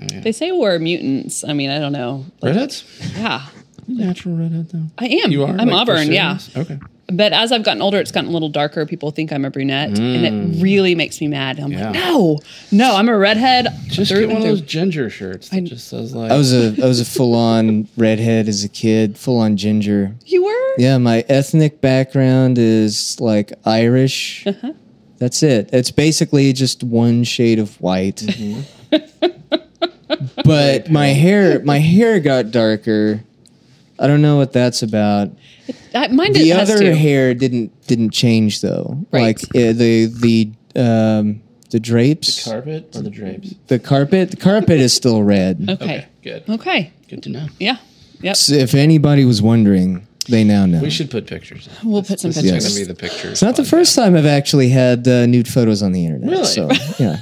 [0.00, 0.20] Oh, yeah.
[0.20, 1.44] They say we're mutants.
[1.44, 2.26] I mean, I don't know.
[2.40, 2.84] Like, Redheads?
[3.16, 3.46] yeah,
[3.86, 4.86] Natural redhead though.
[4.98, 5.30] I am.
[5.30, 5.50] You are.
[5.50, 6.10] I'm Like, for Auburn.
[6.12, 6.38] Yeah.
[6.56, 6.78] Okay.
[7.12, 8.86] But as I've gotten older, it's gotten a little darker.
[8.86, 10.58] People think I'm a brunette, and Mm.
[10.58, 11.60] it really makes me mad.
[11.60, 11.90] I'm Yeah.
[11.90, 12.38] like, no,
[12.72, 13.68] no, I'm a redhead.
[13.88, 16.74] Just get one and of those ginger shirts that just says like I was a
[16.82, 20.12] I was a full on redhead as a kid, full on ginger.
[20.26, 20.74] You were?
[20.78, 24.46] Yeah, my ethnic background is like Irish.
[25.18, 25.70] That's it.
[25.72, 28.22] It's basically just one shade of white.
[30.44, 33.20] but my hair my hair got darker.
[33.98, 35.30] I don't know what that's about.
[35.94, 36.94] I, mine The other to.
[36.94, 38.98] hair didn't didn't change though.
[39.10, 39.22] Right.
[39.22, 43.54] Like uh, the the um the drapes, the carpet or the drapes.
[43.66, 45.66] the carpet, the carpet is still red.
[45.68, 45.84] Okay.
[45.84, 46.44] Okay, good.
[46.48, 46.92] Okay.
[47.08, 47.46] Good to know.
[47.58, 47.78] Yeah.
[48.20, 48.36] Yep.
[48.36, 50.80] So if anybody was wondering, they now know.
[50.80, 51.68] We should put pictures.
[51.82, 52.64] We'll put some This pictures.
[52.64, 53.32] is going to be the pictures.
[53.32, 56.30] It's not the first time I've actually had uh, nude photos on the internet.
[56.30, 56.44] Really?
[56.44, 56.68] So
[56.98, 57.20] yeah,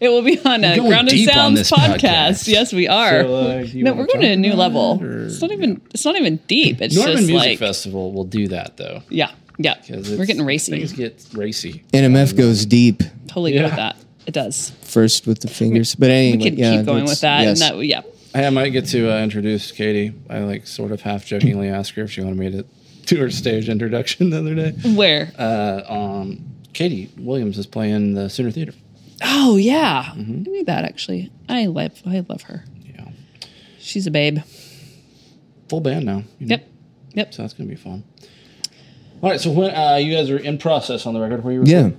[0.00, 1.98] It will be on a going Grounded Sounds podcast.
[1.98, 2.48] podcast.
[2.48, 3.22] Yes, we are.
[3.22, 4.98] So, uh, no, we're going to a new level.
[5.02, 5.80] or- It's not even.
[5.94, 6.80] It's not even deep.
[6.82, 9.02] It's Norman just Music like Festival will do that though.
[9.08, 9.74] yeah, yeah.
[9.86, 10.72] 'cause We're getting racy.
[10.72, 11.82] Things get racy.
[11.92, 13.96] NMF goes deep Totally good with that.
[14.26, 14.70] It does.
[14.82, 15.94] first with the fingers.
[15.94, 17.60] But anyway, We could yeah, keep going with that, yes.
[17.60, 18.02] and that yeah.
[18.36, 20.12] Hey, I might get to uh, introduce Katie.
[20.28, 22.64] I like sort of half jokingly asked her if she wanted me to
[23.06, 24.72] do her stage introduction the other day.
[24.94, 25.32] Where?
[25.38, 28.72] Uh, um, Katie Williams is playing the Sooner Theater.
[29.22, 30.32] oh yeah, Mm-hmm.
[30.46, 31.32] I knew that actually.
[31.48, 32.02] I love.
[32.04, 32.64] I love her.
[32.84, 33.08] Yeah,
[33.78, 34.40] She's a babe.
[35.70, 36.22] full band now.
[36.38, 36.68] you know, Yep.
[37.14, 37.34] Yep.
[37.34, 38.04] So that's gonna be fun.
[39.22, 41.62] All right, so when uh, you guys are in process on the record, where you
[41.64, 41.90] Yeah.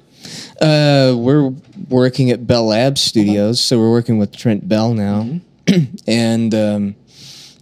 [0.61, 1.49] Uh, we're
[1.89, 5.39] working at Bell Labs Studios, so we're working with Trent Bell now,
[6.07, 6.95] and um,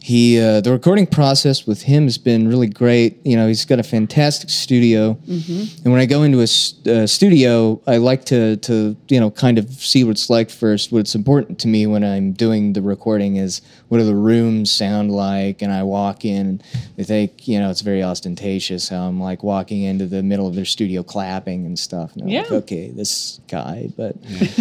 [0.02, 3.18] he uh, the recording process with him has been really great.
[3.26, 7.82] You know, he's got a fantastic studio, and when I go into a uh, studio,
[7.88, 10.92] I like to to you know kind of see what it's like first.
[10.92, 15.10] What's important to me when I'm doing the recording is what do the rooms sound
[15.12, 16.64] like, and I walk in and
[16.98, 20.54] they think you know it's very ostentatious how I'm like walking into the middle of
[20.54, 22.14] their studio clapping and stuff.
[22.14, 22.58] And I'm like, Yeah.
[22.58, 24.16] okay, this guy, but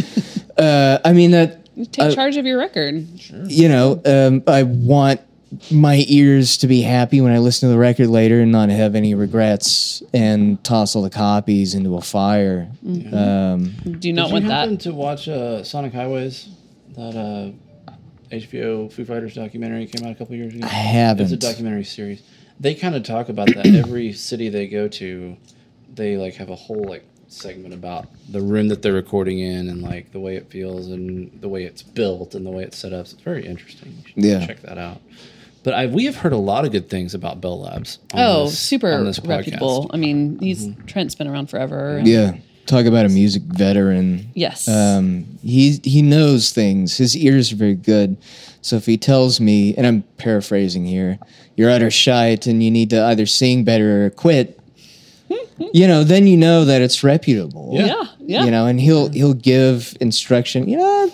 [0.57, 3.07] uh, I mean that Take Uh, charge of your record.
[3.49, 5.21] you know, um, I want
[5.71, 8.95] my ears to be happy when I listen to the record later and not have
[8.95, 12.69] any regrets and toss all the copies into a fire.
[13.13, 14.55] Um, Do you not Did want you that?
[14.61, 16.49] happen to watch uh, Sonic Highways?
[16.97, 17.93] That uh,
[18.35, 20.65] HBO Foo Fighters documentary came out a couple years ago.
[20.67, 21.25] I haven't.
[21.25, 22.23] It's a documentary series.
[22.59, 23.67] They kind of talk about that.
[23.85, 25.37] Every city they go to,
[25.93, 29.83] they like have a whole like segment about the room that they're recording in and
[29.83, 32.93] like the way it feels and the way it's built and the way it's set
[32.93, 33.07] up.
[33.07, 33.93] So it's very interesting.
[33.99, 34.47] You should Yeah.
[34.47, 35.01] check that out.
[35.63, 37.99] But I, we have heard a lot of good things about Bell Labs.
[38.13, 39.23] Oh, this- super on this podcast.
[39.23, 39.31] Mm-hmm.
[39.31, 39.91] reputable.
[39.93, 42.01] I mean, he's Trent's been around forever.
[42.05, 44.31] yeah, talk about a music veteran.
[44.35, 44.69] Yes.
[44.69, 46.99] Um, he he knows things.
[46.99, 48.17] His ears are very good.
[48.61, 51.19] So if he tells me, and I'm paraphrasing here,
[51.57, 54.59] you're utter shite and you need to either sing better or quit,
[55.73, 57.71] you know, then you know that it's reputable.
[57.73, 58.05] yeah.
[58.21, 58.45] Yeah.
[58.45, 60.69] You know, and he'll he'll give instruction.
[60.69, 61.13] You know,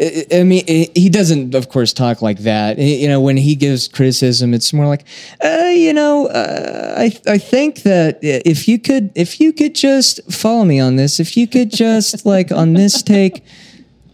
[0.00, 2.78] I, I mean, he doesn't, of course, talk like that.
[2.78, 5.04] You know, when he gives criticism, it's more like,
[5.44, 10.20] uh, you know, uh, I I think that if you could if you could just
[10.32, 13.44] follow me on this, if you could just like on this take.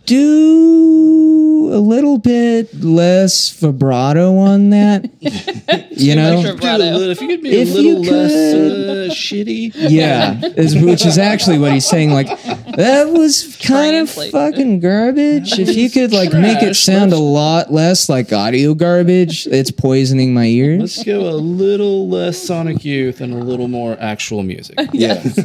[0.06, 5.10] Do a little bit less vibrato on that,
[5.90, 6.36] you know.
[6.36, 6.84] much vibrato.
[6.84, 9.72] Little- If you could be If a little less uh, shitty.
[9.74, 12.12] Yeah, is, which is actually what he's saying.
[12.12, 12.28] Like
[12.76, 15.58] that was kind of fucking garbage.
[15.58, 16.80] If you could like make it Trash.
[16.84, 20.80] sound a lot less like audio garbage, it's poisoning my ears.
[20.80, 24.76] Let's go a little less Sonic Youth and a little more actual music.
[24.92, 25.20] Yeah,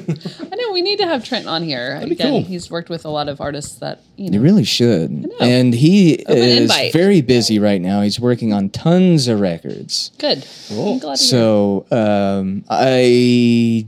[0.52, 2.00] I know we need to have Trent on here.
[2.06, 2.44] be Again, cool.
[2.44, 4.36] he's worked with a lot of artists that you know.
[4.36, 5.32] you really should.
[5.40, 6.94] And he Open is invite.
[6.94, 8.02] very busy right now.
[8.02, 10.12] He's working on tons of records.
[10.18, 10.46] Good.
[10.70, 11.16] I'm glad to hear.
[11.18, 13.88] So um, I,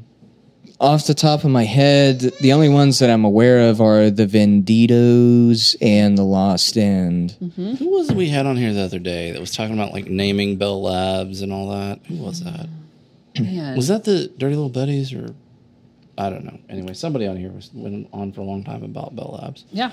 [0.79, 4.25] off the top of my head, the only ones that I'm aware of are the
[4.25, 7.31] Venditos and the Lost End.
[7.55, 10.07] Who was it we had on here the other day that was talking about like
[10.07, 11.99] naming Bell Labs and all that?
[12.07, 12.67] Who was that?
[13.39, 13.75] Man.
[13.75, 15.33] Was that the Dirty Little Betties or
[16.17, 16.59] I don't know.
[16.69, 19.65] Anyway, somebody on here was went on for a long time about Bell Labs.
[19.71, 19.91] yeah.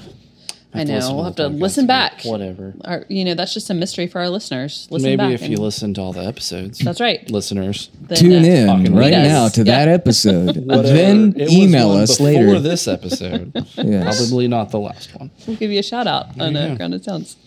[0.73, 0.99] I know.
[1.14, 1.87] We'll have to listen again.
[1.89, 2.23] back.
[2.23, 2.75] Whatever.
[2.85, 4.87] Our, you know, that's just a mystery for our listeners.
[4.91, 6.79] Listen Maybe back if you listen to all the episodes.
[6.79, 7.29] That's right.
[7.31, 7.91] Listeners.
[8.01, 9.27] then, Tune uh, in right us.
[9.29, 9.85] now to Yeah.
[9.85, 10.55] that episode.
[10.91, 12.61] Then It was email one us before later.
[12.61, 13.53] this episode.
[13.91, 14.18] Yes.
[14.29, 15.31] Probably not the last one.
[15.47, 16.75] We'll give you a shout out on you uh.
[16.77, 17.37] Grounded Sounds.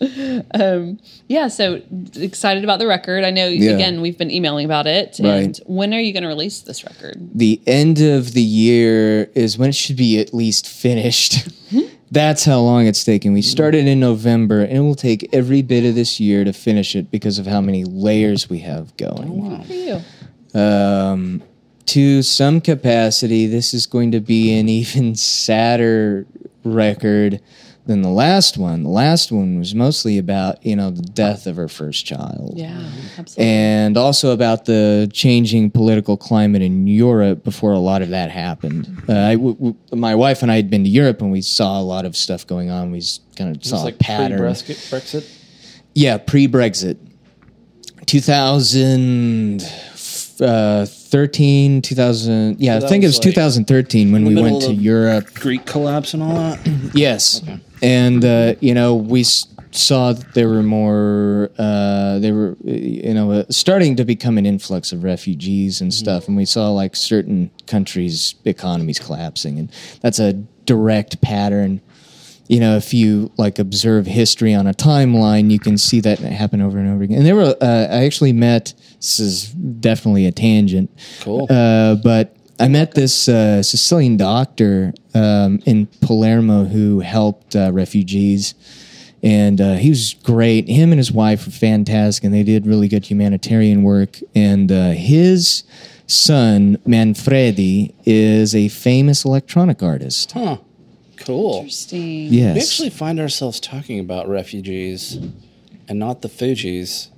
[0.54, 0.98] Um,
[1.28, 1.80] yeah, so
[2.16, 3.24] excited about the record.
[3.24, 3.70] I know, Yeah.
[3.72, 5.18] again, we've been emailing about it.
[5.18, 5.60] And Right.
[5.66, 7.30] when are you going to release this record?
[7.34, 11.48] the end of the year is when it should be at least finished.
[12.10, 13.32] That's how long it's taken.
[13.32, 16.94] We started in November, and it will take every bit of this year to finish
[16.94, 19.50] it because of how many layers we have going.
[19.50, 19.62] Wow.
[19.62, 20.00] For you.
[20.60, 21.42] Um,
[21.86, 26.26] to some capacity, this is going to be an even sadder
[26.62, 27.40] record
[27.86, 28.82] than the last one.
[28.82, 32.54] The last one was mostly about, you know, the death of her first child.
[32.56, 32.82] Yeah,
[33.18, 33.44] absolutely.
[33.52, 39.02] And also about the changing political climate in Europe before a lot of that happened.
[39.08, 41.78] Uh, I w- w- my wife and I had been to Europe and we saw
[41.78, 42.90] a lot of stuff going on.
[42.90, 44.38] We s- kind of saw like a pattern.
[44.38, 44.90] pre-Brexit.
[44.90, 45.30] Brexit.
[45.94, 46.96] Yeah, pre Brexit.
[50.44, 52.56] 2013, 2000.
[52.60, 54.70] Yeah, So I that think it was was like 2013 when we middle went to
[54.70, 55.34] of- Europe.
[55.34, 56.58] Greek collapse and all that.
[56.94, 57.42] Yes.
[57.82, 62.70] And, uh, you know, we s- saw that there were more, uh, they were, uh,
[62.70, 66.28] you know, uh, starting to become an influx of refugees and stuff.
[66.28, 69.58] And we saw like certain countries' economies collapsing.
[69.58, 69.70] And
[70.00, 70.32] that's a
[70.66, 71.80] direct pattern
[72.46, 76.60] you know, if you like observe history on a timeline, you can see that happen
[76.60, 77.16] over and over again.
[77.16, 78.74] And there were, uh, I actually met.
[79.04, 80.90] This is definitely a tangent.
[81.20, 81.46] Cool.
[81.50, 88.54] Uh, but I met this uh, Sicilian doctor um, in Palermo who helped uh, refugees,
[89.22, 90.68] and uh, he was great.
[90.68, 94.20] Him and his wife were fantastic, and they did really good humanitarian work.
[94.34, 95.64] And uh, his
[96.06, 100.32] son Manfredi is a famous electronic artist.
[100.32, 100.56] Huh.
[101.18, 101.56] Cool.
[101.56, 102.32] Interesting.
[102.32, 102.54] Yes.
[102.54, 105.18] We actually find ourselves talking about refugees
[105.88, 107.08] and not the Fugees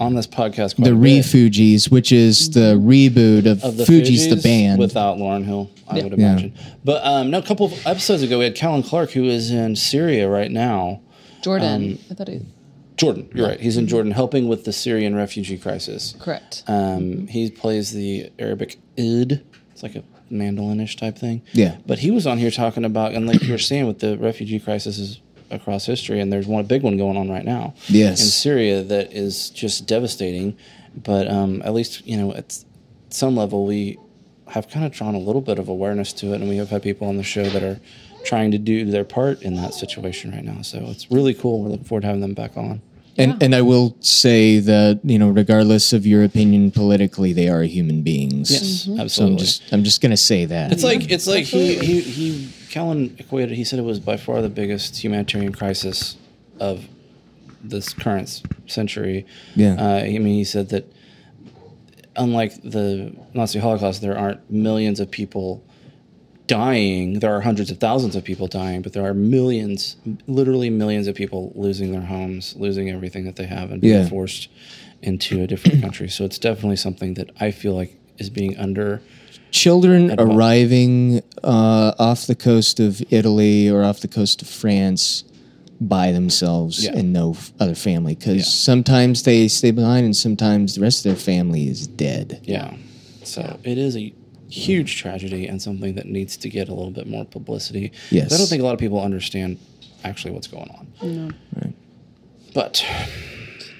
[0.00, 0.76] on this podcast.
[0.76, 0.94] Quite the a.
[0.94, 4.78] Refugees, which is the reboot of, of the Fugees, the band.
[4.78, 6.32] without Lauryn Hill, I would Yeah.
[6.32, 6.54] imagine.
[6.84, 9.76] But um, no, a couple of episodes ago, we had Callan Clark, who is in
[9.76, 11.00] Syria right now.
[11.42, 11.92] Jordan.
[11.92, 12.42] Um, I thought it.
[12.96, 13.60] Jordan, you're right.
[13.60, 16.16] He's in Jordan, helping with the Syrian refugee crisis.
[16.18, 16.64] Correct.
[16.66, 19.40] Um, he plays the Arabic oud.
[19.70, 21.42] It's like a mandolinish type thing.
[21.52, 21.76] Yeah.
[21.86, 24.58] But he was on here talking about, and like you were saying, with the refugee
[24.58, 25.20] crises
[25.50, 27.74] across history, and there's one a big one going on right now.
[27.86, 28.20] Yes.
[28.20, 30.56] In Syria, that is just devastating.
[30.94, 32.58] But um, at least you know at
[33.10, 33.98] some level we
[34.48, 36.82] have kind of drawn a little bit of awareness to it, and we have had
[36.82, 37.80] people on the show that are
[38.24, 40.62] trying to do their part in that situation right now.
[40.62, 41.62] So it's really cool.
[41.62, 42.82] We're looking forward to having them back on.
[43.18, 47.62] And and I will say that you know, regardless of your opinion politically, they are
[47.62, 48.50] human beings.
[48.50, 49.34] Yes, So absolutely.
[49.34, 50.72] I'm just I'm just gonna say that.
[50.72, 53.56] It's like it's like he he he Callan equated.
[53.56, 56.16] He said it was by far the biggest humanitarian crisis
[56.60, 56.86] of
[57.62, 59.26] this current century.
[59.56, 59.74] Yeah.
[59.78, 60.90] Uh, I mean, he said that
[62.16, 65.64] unlike the Nazi Holocaust, there aren't millions of people
[66.48, 67.20] dying.
[67.20, 69.96] There are hundreds of thousands of people dying, but there are millions,
[70.26, 74.08] literally millions of people losing their homes, losing everything that they have, and being Yeah.
[74.08, 74.48] forced
[75.02, 76.08] into a different country.
[76.08, 79.00] So it's definitely something that I feel like is being under.
[79.50, 85.24] children arriving uh, off the coast of Italy or off the coast of France
[85.80, 86.98] by themselves Yeah.
[86.98, 88.42] and no f- other family because Yeah.
[88.72, 92.40] sometimes they stay behind and sometimes the rest of their family is dead.
[92.44, 92.74] Yeah.
[93.22, 94.12] So it is a
[94.48, 97.92] huge tragedy and something that needs to get a little bit more publicity.
[98.10, 98.32] Yes.
[98.32, 99.58] I don't think a lot of people understand
[100.04, 100.92] actually what's going on.
[101.02, 101.30] No.
[101.62, 101.74] Right.
[102.54, 102.84] But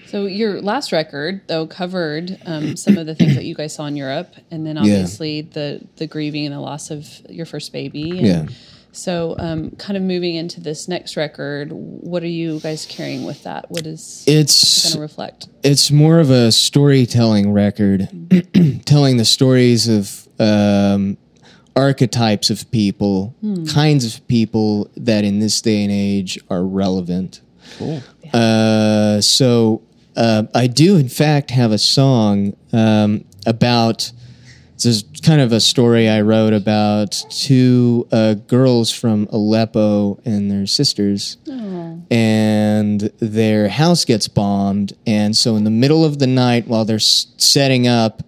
[0.07, 3.87] So your last record, though, covered um, some of the things that you guys saw
[3.87, 8.11] in Europe, and then obviously the the grieving and the loss of your first baby.
[8.19, 8.47] And Yeah.
[8.91, 13.43] So, um, kind of moving into this next record, what are you guys carrying with
[13.45, 13.71] that?
[13.71, 15.47] What is It's going to reflect?
[15.62, 18.09] it's more of a storytelling record,
[18.87, 21.16] telling the stories of um,
[21.76, 23.34] archetypes of people,
[23.72, 27.41] kinds of people that in this day and age are relevant.
[27.78, 28.03] cool.
[28.32, 29.82] Uh, so
[30.16, 34.12] uh, I do, in fact, have a song um, about.
[34.74, 40.49] This is kind of a story I wrote about two uh, girls from Aleppo and
[40.53, 41.36] their sisters
[42.11, 44.93] and their house gets bombed.
[45.05, 48.22] And so, in the middle of the night, while they're s- setting up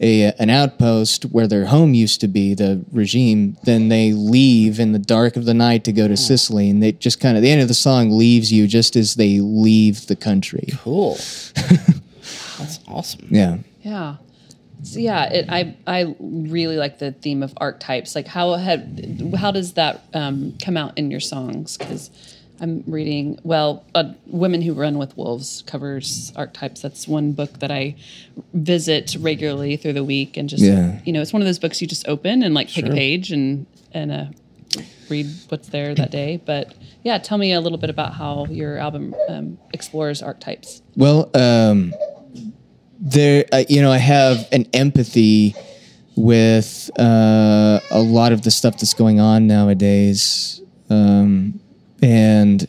[0.00, 4.92] a an outpost where their home used to be, the regime, then they leave in
[4.92, 6.68] the dark of the night to go to Sicily.
[6.68, 9.40] And they just kind of the end of the song leaves you just as they
[9.40, 10.68] leave the country.
[10.78, 11.14] Cool.
[12.58, 13.28] That's awesome.
[13.30, 13.58] Yeah.
[13.82, 14.16] Yeah.
[14.82, 18.14] So yeah, it, I I really like the theme of archetypes.
[18.14, 21.78] Like how had how does that um, come out in your songs?
[21.78, 22.10] Because
[22.60, 26.80] I'm reading well, uh, "Women Who Run with Wolves" covers archetypes.
[26.82, 27.96] That's one book that I
[28.52, 31.00] visit regularly through the week, and just Yeah.
[31.04, 33.32] you know, it's one of those books you just open and like pick a page
[33.32, 34.24] and and uh,
[35.08, 36.40] read what's there that day.
[36.44, 40.82] But yeah, tell me a little bit about how your album um, explores archetypes.
[40.96, 41.92] Well, um,
[43.00, 45.54] there, uh, you know, I have an empathy
[46.16, 51.60] with uh, a lot of the stuff that's going on nowadays, um,
[52.04, 52.66] and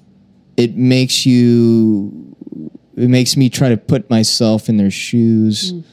[0.58, 2.36] it makes you,
[2.96, 5.84] it makes me try to put myself in their shoes mm.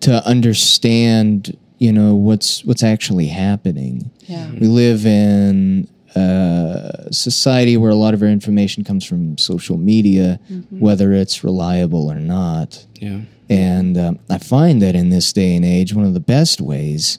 [0.00, 4.10] to understand you know what's what's actually happening.
[4.20, 4.46] Yeah.
[4.46, 4.60] Mm-hmm.
[4.60, 10.40] We live in a society where a lot of our information comes from social media,
[10.50, 10.80] mm-hmm.
[10.80, 12.86] whether it's reliable or not.
[12.94, 13.20] Yeah.
[13.48, 17.18] And um, I find that in this day and age, one of the best ways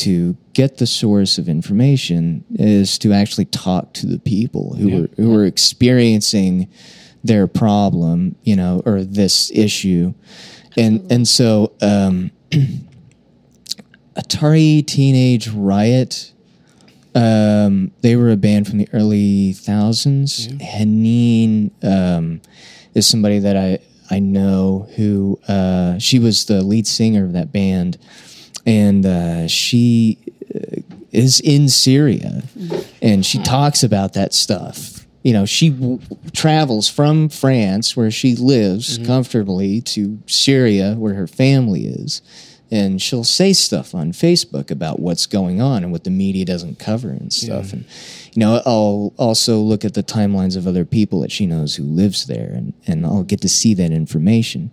[0.00, 4.98] to get the source of information is to actually talk to the people who Yeah.
[5.02, 6.68] are who are experiencing
[7.24, 10.14] their problem, you know, or this issue,
[10.76, 12.30] and and so um,
[14.16, 16.32] Atari Teenage Riot.
[17.14, 20.46] Um, they were a band from the early thousands.
[20.48, 22.40] Hanin um,
[22.94, 23.78] is somebody that I
[24.12, 27.98] I know who uh, she was the lead singer of that band,
[28.66, 30.18] and uh, she
[30.54, 30.80] uh,
[31.12, 32.42] is in Syria,
[33.02, 35.06] and she talks about that stuff.
[35.22, 35.98] You know, she w-
[36.32, 42.22] travels from France, where she lives comfortably, to Syria, where her family is,
[42.70, 46.78] and she'll say stuff on Facebook about what's going on and what the media doesn't
[46.78, 47.72] cover and stuff.
[47.72, 47.84] And
[48.32, 51.82] you know, I'll also look at the timelines of other people that she knows who
[51.82, 54.70] lives there, and and I'll get to see that information.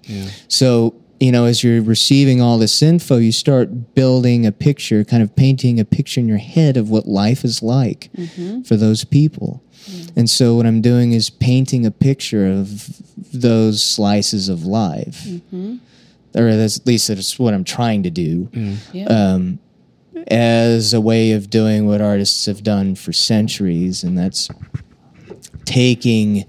[0.48, 5.24] So you know, as you're receiving all this info, you start building a picture, kind
[5.24, 8.62] of painting a picture in your head of what life is like mm-hmm.
[8.62, 9.64] for those people.
[9.86, 10.18] Mm.
[10.18, 13.02] And so, what I'm doing is painting a picture of
[13.34, 15.78] those slices of life, mm-hmm.
[16.36, 18.78] or that's, at least that's what I'm trying to do, mm.
[18.94, 19.06] Yeah.
[19.06, 19.60] um,
[20.28, 24.50] as a way of doing what artists have done for centuries, and that's
[25.66, 26.46] taking,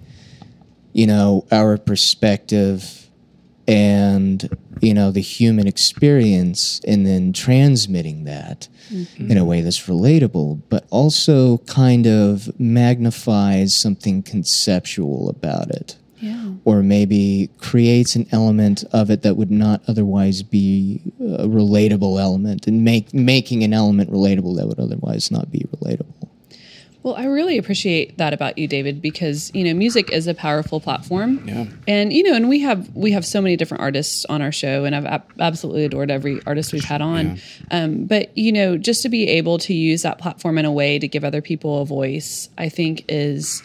[0.92, 3.07] you know, our perspective
[3.68, 4.48] and
[4.80, 9.30] you know the human experience and then transmitting that mm-hmm.
[9.30, 15.96] in a way that's relatable but also kind of magnifies something conceptual about it.
[16.20, 16.54] Yeah.
[16.64, 22.66] or maybe creates an element of it that would not otherwise be a relatable element
[22.66, 26.17] and make making an element relatable that would otherwise not be relatable
[27.02, 30.80] Well, I really appreciate that about you, David, because you know music is a powerful
[30.80, 31.46] platform.
[31.46, 31.66] Yeah.
[31.86, 34.84] And you know, and we have we have so many different artists on our show,
[34.84, 37.38] and I've ab- absolutely adored every artist we've had on.
[37.70, 40.98] Um, but you know, just to be able to use that platform in a way
[40.98, 43.62] to give other people a voice, I think is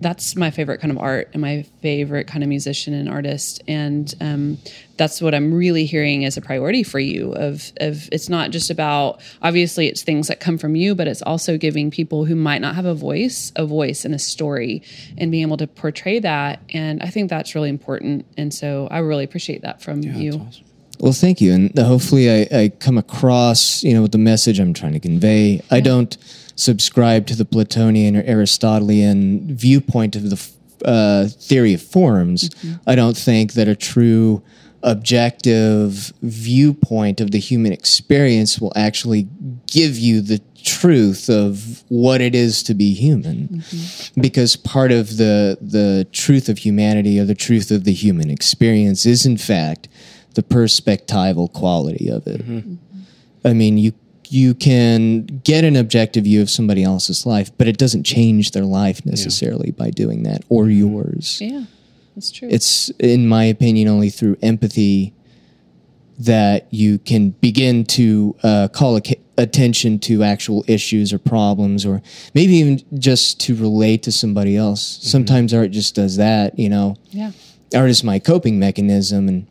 [0.00, 3.62] that's my favorite kind of art and my favorite kind of musician and artist.
[3.68, 4.58] And um,
[4.96, 8.70] that's what i'm really hearing as a priority for you of, of it's not just
[8.70, 12.60] about obviously it's things that come from you but it's also giving people who might
[12.60, 14.82] not have a voice a voice and a story
[15.18, 16.60] and being able to portray that.
[16.70, 18.26] And i think that's really important.
[18.36, 20.64] And so i really appreciate that from you That's awesome.
[21.00, 24.72] Well, thank you, and hopefully, I, I come across you know with the message I'm
[24.72, 25.60] trying to convey.
[25.70, 26.16] I don't
[26.56, 30.50] subscribe to the Platonian or Aristotelian viewpoint of the
[30.84, 32.50] uh, theory of forms.
[32.50, 32.74] Mm-hmm.
[32.86, 34.42] I don't think that a true
[34.82, 39.26] objective viewpoint of the human experience will actually
[39.66, 43.48] give you the truth of what it is to be human.
[43.48, 44.20] Mm-hmm.
[44.20, 49.06] Because part of the the truth of humanity or the truth of the human experience
[49.06, 49.88] is in fact
[50.34, 52.46] the perspectival quality of it.
[52.46, 52.74] Mm-hmm.
[53.44, 53.92] I mean you
[54.32, 58.64] you can get an objective view of somebody else's life but it doesn't change their
[58.64, 61.40] life necessarily by doing that or yours.
[61.40, 61.64] Yeah
[62.14, 62.48] that's true.
[62.50, 65.12] It's in my opinion only through empathy
[66.18, 72.00] that you can begin to uh, call ac- attention to actual issues or problems or
[72.34, 75.00] maybe even just to relate to somebody else.
[75.02, 76.96] Sometimes art just does that you know?
[77.10, 77.32] Yeah.
[77.74, 79.46] Art is my coping mechanism and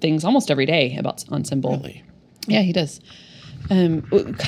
[0.01, 1.77] things almost every day about on Symbol.
[1.77, 2.03] Really?
[2.47, 2.99] Yeah, he does.
[3.69, 4.01] Um,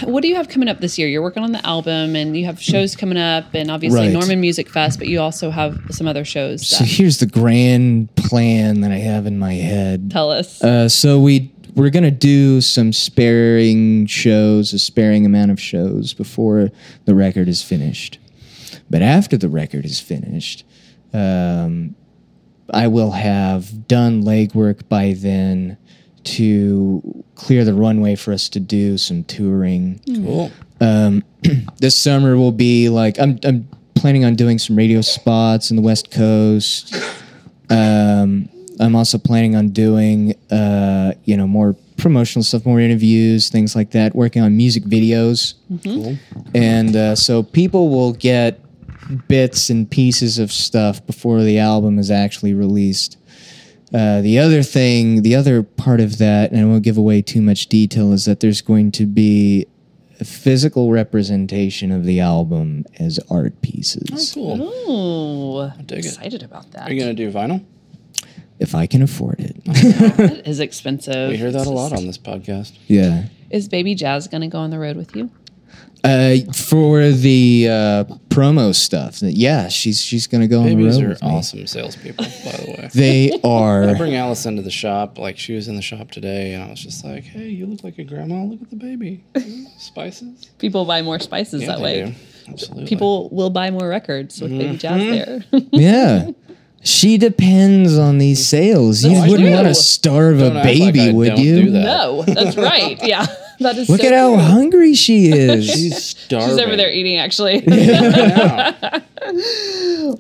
[0.04, 1.08] what do you have coming up this year?
[1.08, 4.14] You're working on the album, and you have shows coming up, and obviously Right.
[4.14, 6.66] Norman Music Fest, but you also have some other shows.
[6.66, 10.10] So here's the grand plan that I have in my head.
[10.12, 10.64] tell us.
[10.64, 16.72] Uh, so we we're gonna do some sparing shows, a sparing amount of shows before
[17.06, 18.20] the record is finished.
[18.89, 20.64] But after the record is finished,
[21.14, 21.95] um,
[22.72, 25.78] I will have done legwork by then
[26.26, 30.00] to clear the runway for us to do some touring.
[30.06, 30.52] Cool.
[31.80, 35.82] This summer will be like I'm I'm planning on doing some radio spots in the
[35.82, 36.94] West Coast.
[37.70, 38.50] Um,
[38.80, 43.92] I'm also planning on doing uh, you know more promotional stuff, more interviews, things like
[43.92, 44.16] that.
[44.16, 45.54] Working on music videos,
[45.84, 46.18] Cool.
[46.56, 48.60] and uh, so people will get
[49.28, 53.18] bits and pieces of stuff before the album is actually released.
[53.94, 57.42] Uh, the other thing, the other part of that, and I won't give away too
[57.42, 59.66] much detail, is that there's going to be
[60.20, 64.34] a physical representation of the album as art pieces.
[64.34, 64.58] Cool.
[64.62, 66.06] Oh, dig it.
[66.06, 66.90] excited about that.
[66.90, 67.64] Are you gonna do vinyl?
[68.60, 69.56] If I can afford it.
[69.66, 71.30] That is expensive.
[71.30, 72.74] We hear that a lot on this podcast.
[72.88, 73.28] yeah.
[73.50, 75.32] Is Baby Jazz going to go on the road with you?
[76.04, 81.10] Uh, for the uh, promo stuff, yeah, she's she's gonna go on the Babies are
[81.10, 81.30] with me.
[81.30, 82.89] awesome salespeople, by the way.
[82.93, 83.84] They are.
[83.89, 85.18] I bring Alice into the shop.
[85.18, 87.84] Like she was in the shop today, and I was just like, "Hey, you look
[87.84, 88.43] like a grandma.
[88.43, 89.24] Look at the baby.
[89.78, 92.06] Spices." People buy more spices Yeah, that they way.
[92.12, 92.16] do.
[92.52, 92.88] Absolutely.
[92.88, 95.58] People will buy more records with Baby Jazz Mm-hmm.
[95.58, 95.62] there.
[95.72, 96.30] Yeah.
[96.82, 99.04] She depends on these sales.
[99.04, 99.56] You That's wouldn't true.
[99.56, 101.72] want to starve Don't a act like baby, would you?
[101.72, 101.84] that.
[101.84, 102.97] no, that's right.
[103.04, 103.26] Yeah,
[103.60, 103.89] that is.
[103.89, 104.43] Look so at how true.
[104.43, 105.66] hungry she is.
[105.66, 106.49] She's starving.
[106.49, 107.18] She's over there eating.
[107.18, 107.64] Actually.
[107.68, 108.99] Yeah.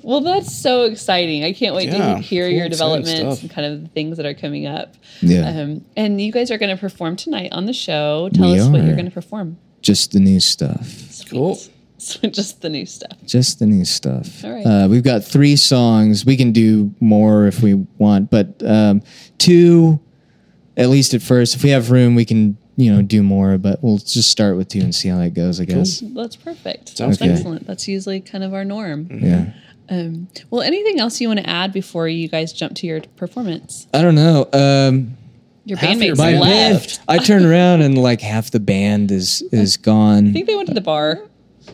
[0.03, 1.43] well, that's so exciting.
[1.43, 4.25] I can't wait Yeah, to hear cool, your developments and kind of the things that
[4.25, 4.95] are coming up.
[5.21, 5.49] yeah.
[5.49, 8.29] Um, and you guys are going to perform tonight on the show.
[8.33, 9.57] Tell We us what you're going to perform.
[9.81, 11.21] Just the new stuff.
[11.29, 11.57] Cool.
[11.97, 13.17] Just the new stuff.
[13.25, 14.43] Just the new stuff.
[14.45, 14.65] All right.
[14.65, 16.25] Uh, we've got three songs.
[16.25, 19.01] We can do more if we want, but um,
[19.37, 19.99] two,
[20.77, 21.55] at least at first.
[21.55, 23.57] If we have room, we can you know do more.
[23.57, 25.59] But we'll just start with two and see how that goes.
[25.59, 25.99] I guess.
[25.99, 26.97] That's perfect.
[26.97, 27.37] Sounds That's good.
[27.37, 27.67] excellent.
[27.67, 29.07] That's usually kind of our norm.
[29.11, 29.53] Yeah.
[29.89, 33.87] Um, well, anything else you want to add before you guys jump to your performance?
[33.93, 34.47] I don't know.
[34.53, 35.17] Um,
[35.65, 36.99] Your Half your bandmates my band left.
[37.07, 40.29] I turn around and like half the band is is gone.
[40.29, 41.19] I think they went to the bar.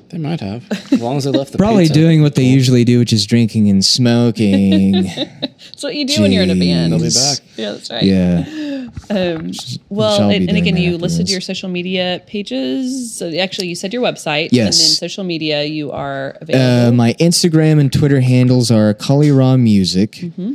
[0.10, 1.94] They might have, as long as they left the Probably pizza.
[1.96, 4.92] doing what they usually do, which is drinking and smoking.
[5.04, 6.92] That's what you do when you're in a band.
[6.94, 7.40] They'll be back.
[7.58, 8.04] Yeah, that's right.
[8.04, 8.88] yeah.
[9.10, 9.52] Um,
[9.90, 13.14] well, and, and again, you after listed your social media pages.
[13.18, 14.46] So actually, you said your website.
[14.46, 14.78] And Yes.
[14.78, 16.96] then social media, you are Uh, available.
[16.98, 20.12] my Instagram and Twitter handles are Kali Ra Music.
[20.14, 20.54] Mm-hmm.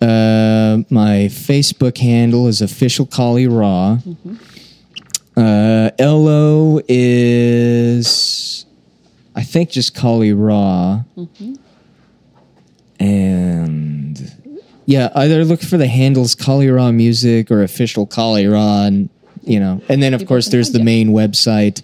[0.00, 3.98] Uh, my Facebook handle is official Kali Ra.
[3.98, 4.34] Mm-hmm.
[5.38, 8.55] Uh, Ello is, I
[9.56, 11.04] think, just Kali Ra.
[11.16, 11.54] Mm-hmm.
[12.98, 19.08] And yeah, either look for the handles Kali Ra Music or official Kali Ra, and
[19.42, 20.84] you know, and then of People course there's the you.
[20.84, 21.82] main website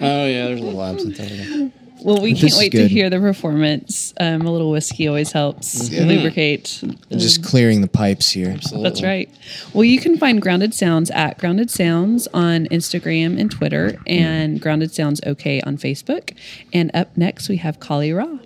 [0.00, 1.70] Oh yeah, there's a little absinthe over there.
[2.02, 4.14] Well, we This can't is wait to hear the performance.
[4.20, 6.08] Um, a little whiskey always helps Mm-hmm.
[6.08, 6.82] lubricate.
[7.10, 8.50] Just clearing the pipes here.
[8.50, 8.88] Absolutely.
[8.88, 9.30] That's right.
[9.74, 14.92] Well, you can find Grounded Sounds at Grounded Sounds on Instagram and Twitter, and Grounded
[14.94, 16.36] Sounds OK on Facebook.
[16.72, 18.38] And up next, we have Kali Ra.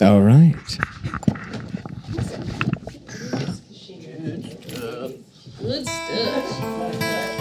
[0.00, 0.54] All right.
[5.60, 7.35] Good stuff.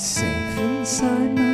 [0.00, 1.49] Safe inside my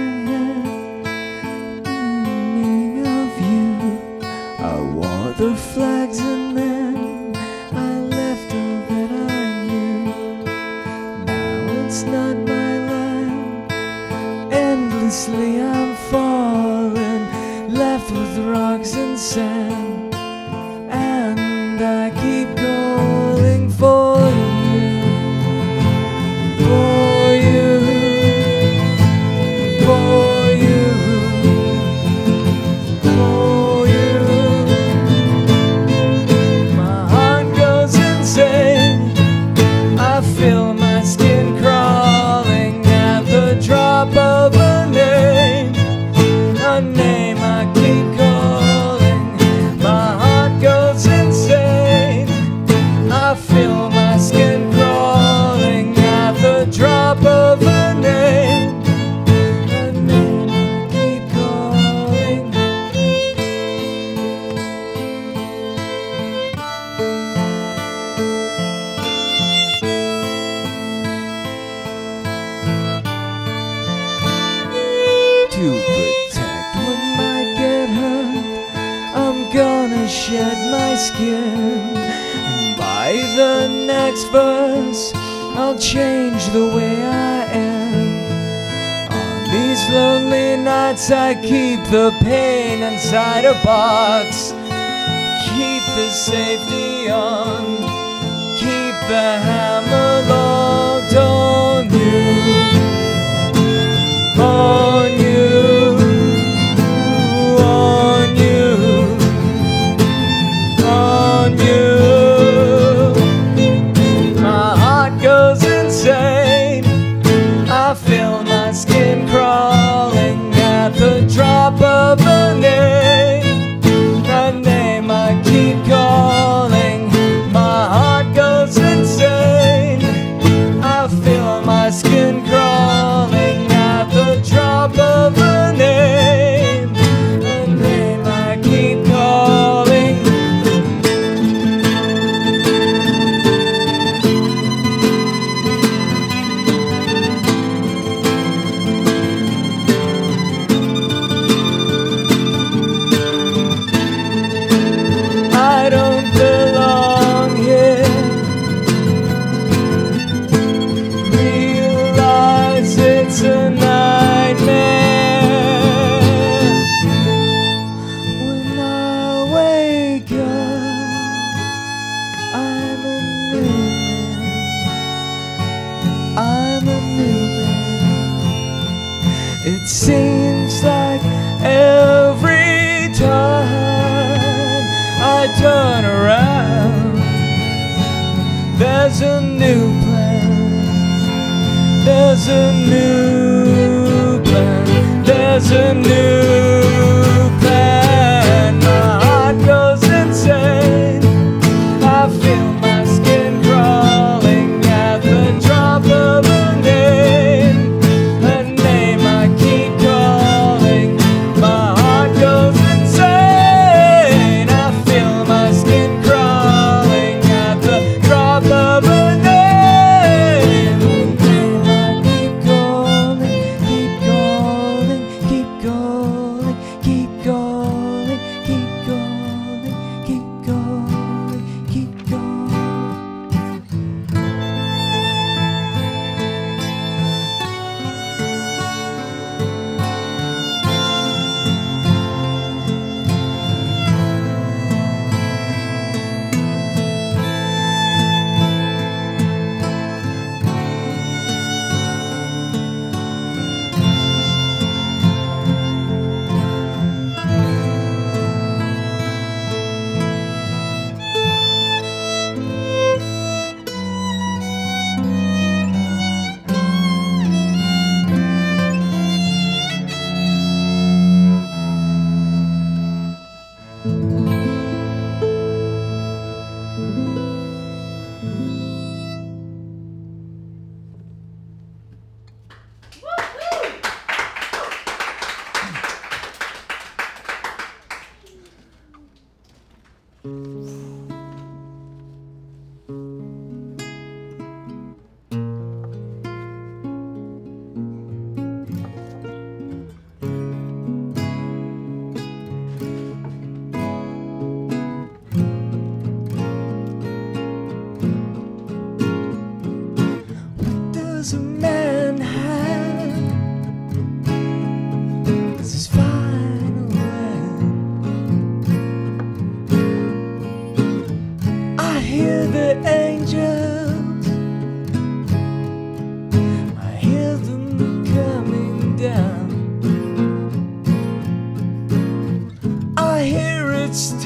[334.16, 334.45] it's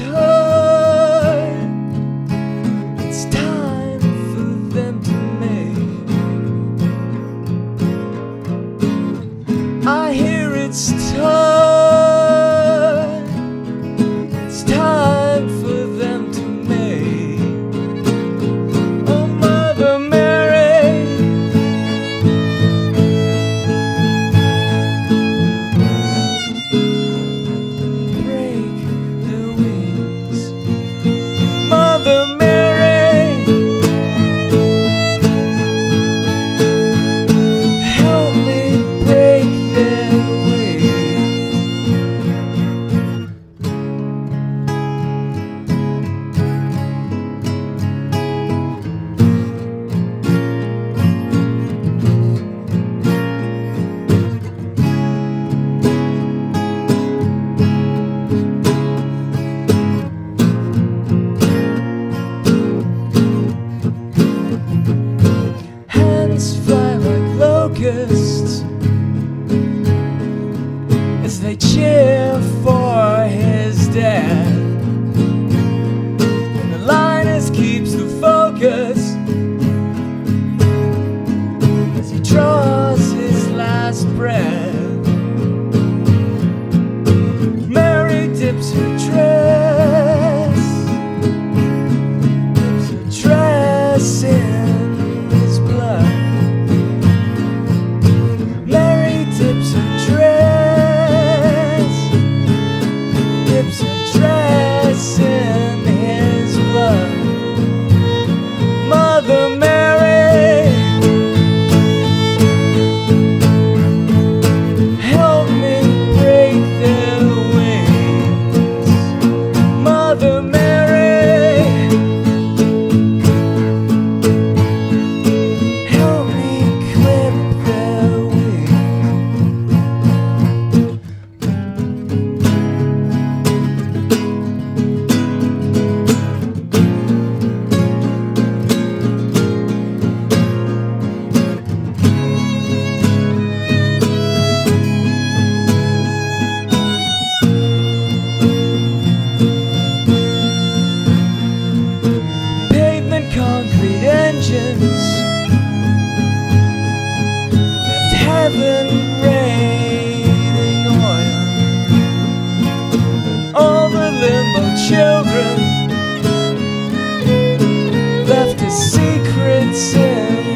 [168.91, 170.50] secrets in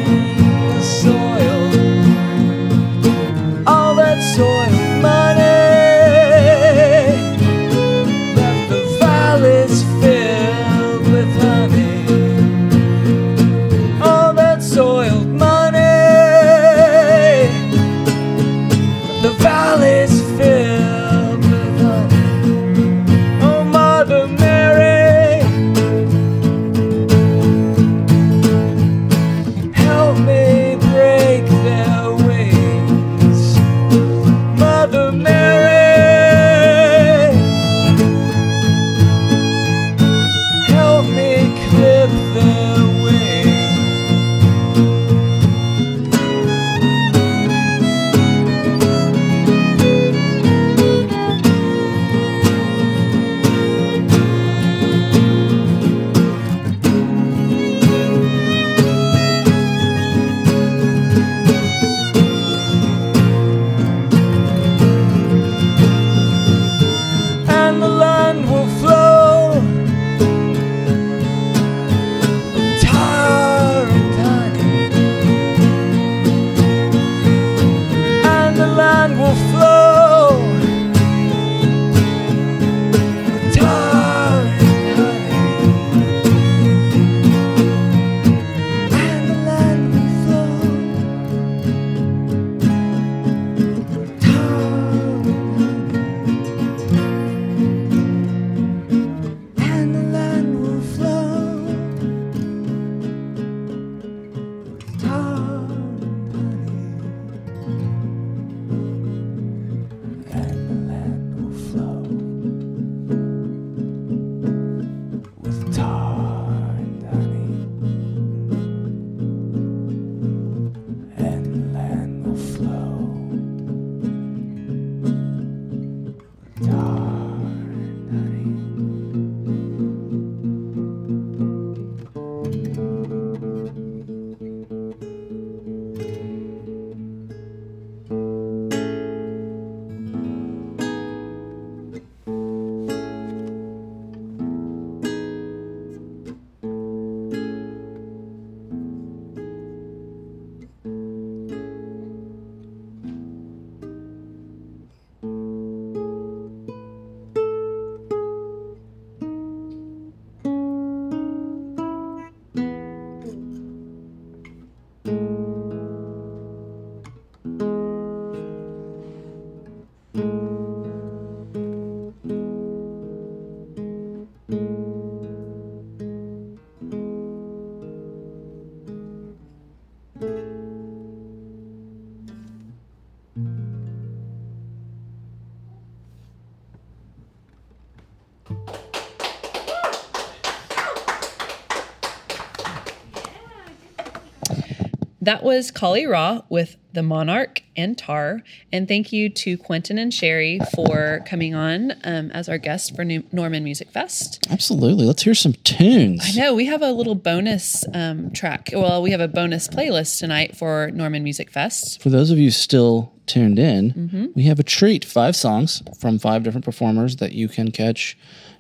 [195.26, 198.42] That was Kali Ra with the Monarch and Tar.
[198.72, 203.04] And thank you to Quentin and Sherry for coming on um, as our guests for
[203.04, 204.46] New- Norman Music Fest.
[204.50, 205.06] Absolutely.
[205.06, 206.22] Let's hear some tunes.
[206.24, 208.70] I know we have a little bonus um, track.
[208.72, 212.02] Well, we have a bonus playlist tonight for Norman Music Fest.
[212.02, 214.26] For those of you still tuned in, Mm-hmm.
[214.36, 218.16] we have a treat five songs from five different performers that you can catch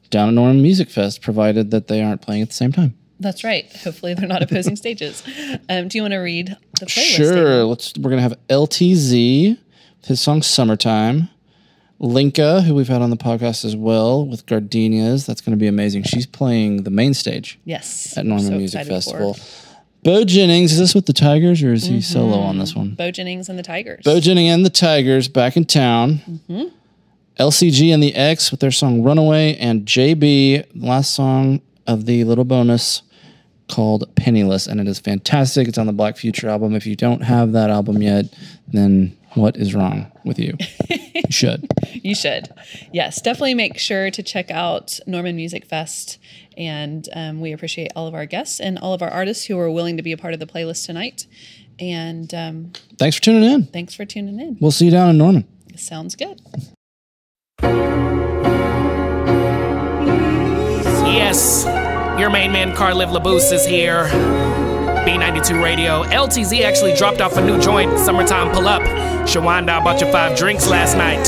[0.10, 2.96] down at Norman Music Fest, provided that they aren't playing at the same time.
[3.20, 3.72] That's right.
[3.84, 5.24] Hopefully, they're not opposing stages.
[5.70, 7.16] Um, do you want to read the playlist?
[7.16, 7.64] Sure.
[7.64, 7.94] Let's.
[7.98, 9.58] We're gonna have LTZ,
[10.06, 11.30] his song "Summertime."
[11.98, 15.26] Linka, who we've had on the podcast as well, with Gardenias.
[15.26, 16.04] That's going to be amazing.
[16.04, 18.18] She's playing the main stage Yes.
[18.18, 19.38] at Norman So Music Festival.
[20.04, 22.96] Beau Jennings, is this with the Tigers or is he solo on this one?
[22.96, 24.04] Beau Jennings and the Tigers.
[24.04, 26.20] Beau Jennings and the Tigers back in town.
[26.50, 26.64] Mm-hmm.
[27.40, 32.44] LCG and the X with their song Runaway, and Jabee, last song of the little
[32.46, 33.02] bonus
[33.68, 35.68] called Penniless, and it is fantastic.
[35.68, 36.76] It's on the Black Future album.
[36.76, 38.26] If you don't have that album yet,
[38.68, 40.56] then what is wrong with you?
[40.90, 41.68] you should.
[42.04, 42.50] You should.
[42.94, 46.20] Yes, definitely make sure to check out Norman Music Fest.
[46.56, 49.72] And um, we appreciate all of our guests and all of our artists who are
[49.72, 51.26] willing to be a part of the playlist tonight.
[51.80, 53.64] And um, Thanks for tuning in.
[53.68, 54.58] thanks for tuning in.
[54.60, 55.48] We'll see you down in Norman.
[55.76, 56.42] Sounds good.
[61.16, 61.64] Yes,
[62.20, 64.04] your main man Carliv Labus is here.
[65.06, 66.04] B92 Radio.
[66.04, 68.82] LTZ actually dropped off a new joint, Summertime Pull Up.
[69.26, 71.26] Shawanda bought you five drinks last night.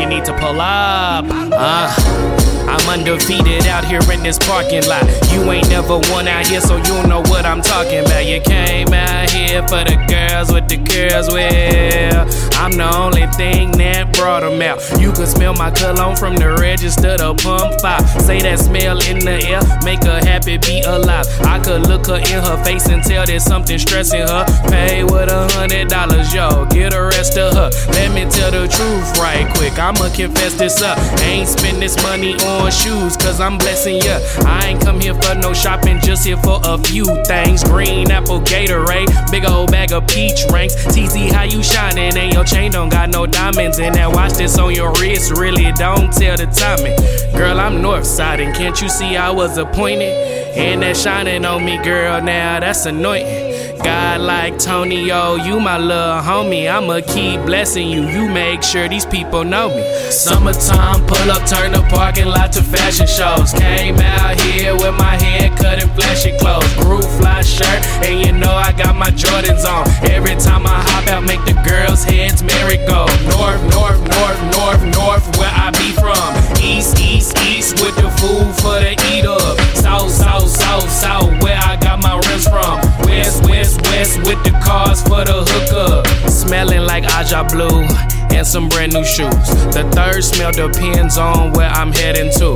[0.00, 1.24] You need to pull up.
[1.28, 5.04] Uh, I'm undefeated out here in this parking lot.
[5.32, 8.26] You ain't never won out here, so you know what I'm talking about.
[8.26, 11.32] You came out here for the girls with the curls.
[11.32, 12.28] Well,
[12.60, 14.80] I'm the only thing that brought them out.
[15.00, 18.04] You can smell my cologne from the register to pump five.
[18.20, 21.26] Say that smell in the air, make her happy, be alive.
[21.40, 24.44] I could look her in her face and tell there's something stressing her.
[24.68, 27.70] Pay with a hundred dollars, yo, get the rest of her.
[27.96, 29.78] Let me tell the truth right quick.
[29.78, 30.98] I'ma confess this up.
[31.22, 34.18] Ain't spend this money on shoes, cause I'm blessing ya.
[34.44, 37.62] I ain't come here for no shopping, just here for a few things.
[37.64, 40.74] Green apple Gatorade, big old bag of peach ranks.
[40.86, 42.16] TZ, how you shining?
[42.16, 44.10] And your chain don't got no diamonds in that.
[44.12, 46.96] Watch this on your wrist, really don't tell the timing.
[47.32, 50.12] Girl, I'm north side, and can't you see I was appointed?
[50.56, 53.47] And that shining on me, girl, now that's annoying.
[53.82, 56.70] God like Tony, oh, you my little homie.
[56.70, 58.02] I'ma keep blessing you.
[58.08, 59.82] You make sure these people know me.
[60.10, 63.52] Summertime, pull up, turn the parking lot to fashion shows.
[63.52, 66.72] Came out here with my hair cut and flashy clothes.
[66.74, 69.86] Groove fly shirt, and you know I got my Jordans on.
[70.10, 73.06] Every time I hop out, make the girls' heads merry go.
[73.36, 76.28] North, north, north, north, north, where I be from.
[76.62, 79.58] East, east, east, with the food for the eat up.
[79.76, 82.97] South, south, south, south, where I got my rims from.
[83.18, 86.06] West, west, west, with the cars for the hookup.
[86.30, 87.82] Smelling like Aja Blue
[88.30, 89.48] and some brand new shoes.
[89.74, 92.52] The third smell depends on where I'm heading to.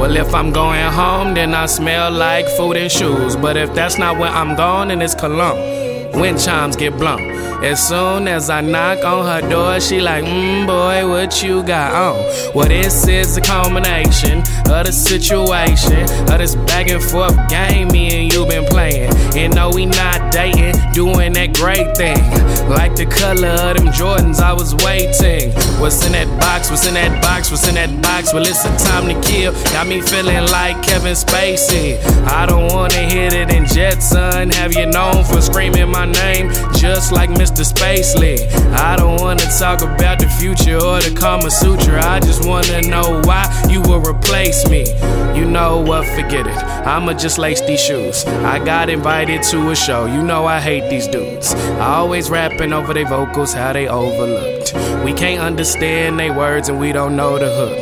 [0.00, 3.36] Well, if I'm going home, then I smell like food and shoes.
[3.36, 5.58] But if that's not where I'm going, then it's cologne.
[6.14, 7.46] Wind chimes get blown.
[7.64, 11.94] As soon as I knock on her door, she like, mmm, boy, what you got
[11.94, 12.54] on?
[12.54, 18.12] Well, this is a combination of the situation, of this back and forth game me
[18.14, 19.10] and you been playing.
[19.36, 22.20] And no, we not dating, doing that great thing.
[22.68, 25.52] Like the color of them Jordans, I was waiting.
[25.80, 26.70] What's in that box?
[26.70, 27.50] What's in that box?
[27.50, 28.32] What's in that box?
[28.34, 29.52] Well, it's a time to kill.
[29.72, 31.98] Got me feeling like Kevin Spacey.
[32.26, 34.50] I don't wanna hit it in Jetson.
[34.50, 37.64] Have you known for screaming my name just like Mr.
[37.64, 38.36] Spacely?
[38.72, 42.04] I don't wanna talk about the future or the Kama Sutra.
[42.04, 44.84] I just wanna know why you will replace me.
[45.38, 46.04] You know what?
[46.14, 46.58] Forget it.
[46.92, 48.26] I'ma just lace these shoes.
[48.54, 50.04] I got invited to a show.
[50.04, 51.54] You know I hate these dudes.
[51.54, 54.74] I always rapping over their vocals, how they overlooked.
[55.02, 57.78] We can't understand their words and we don't know the hook.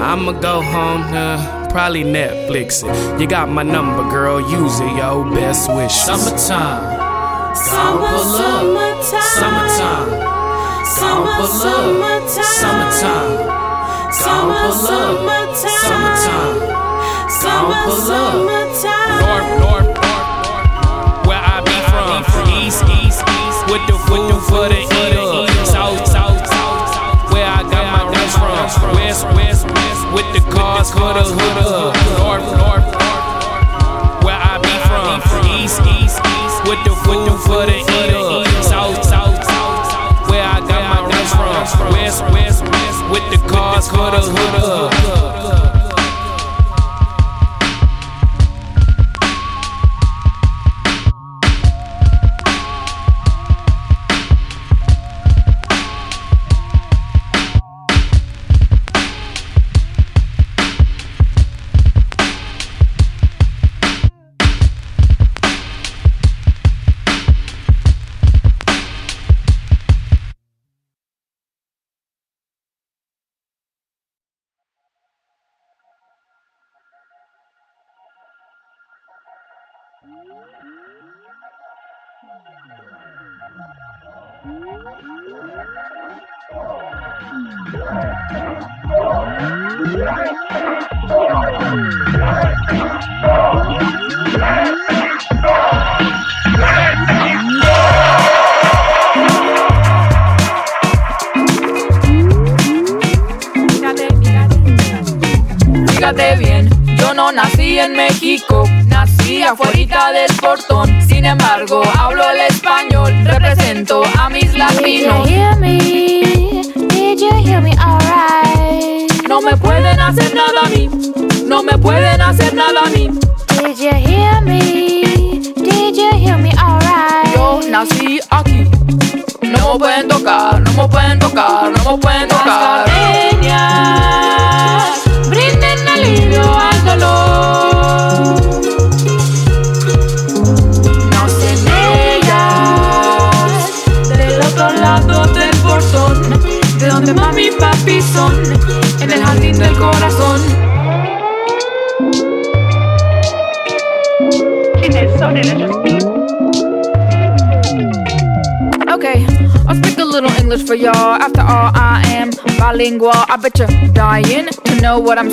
[0.00, 3.20] I'ma go home to probably Netflix it.
[3.20, 4.38] You got my number, girl.
[4.40, 5.24] Use it, yo.
[5.34, 5.94] Best wish.
[6.06, 6.97] Summertime.
[7.54, 9.22] Summer, summertime.
[9.38, 10.10] Summertime.
[10.84, 12.44] Summer, summertime.
[12.44, 14.12] Summertime.
[14.12, 15.68] Summer, summertime.
[15.84, 16.58] Summertime.
[17.30, 19.20] Summer, summertime.
[19.20, 21.26] North, north, north, north.
[21.26, 22.24] Where I be from.
[22.62, 23.60] East, east, east.
[23.70, 25.48] With the food for the eat up.
[25.66, 27.32] South, south, south.
[27.32, 28.94] Where I got my guns from.
[28.94, 30.02] West, west, west.
[30.12, 31.94] With the cars for the hood up.
[32.18, 32.97] North, north, north.
[36.68, 38.46] With the food for the eat up.
[38.62, 40.28] South, south, south.
[40.28, 41.92] Where I got my guns from.
[41.92, 43.10] West, west, west.
[43.10, 45.57] With the cars for the hood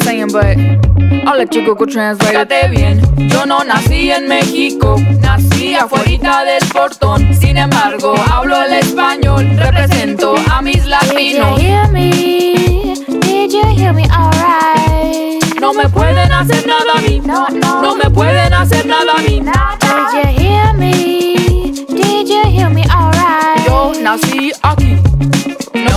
[0.05, 0.55] saying, but
[1.27, 2.29] I'll let you Google Translate.
[2.29, 7.33] Fíjate bien, yo no nací en México, nací afuera del portón.
[7.33, 11.59] Sin embargo, hablo el español, represento a mis Did you latinos.
[11.59, 12.93] hear me?
[13.21, 15.59] Did you hear me alright?
[15.59, 17.81] No me pueden hacer nada a mí, No, no.
[17.81, 19.41] no me pueden hacer nada a mí.
[19.41, 21.71] Did you hear me?
[21.89, 23.65] Did you hear me alright?
[23.65, 24.94] Yo nací aquí.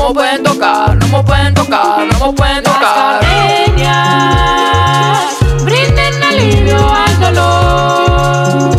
[0.09, 3.21] No me pueden tocar, no me pueden tocar, no me pueden tocar.
[3.21, 3.93] Gardenias
[5.63, 8.71] brinden alivio al dolor.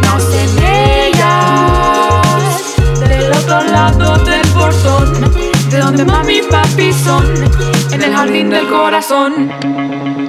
[0.00, 0.44] No se
[1.08, 5.30] ellas del otro lado del portón,
[5.68, 7.34] de donde mami y papi son,
[7.92, 9.52] en el jardín del corazón.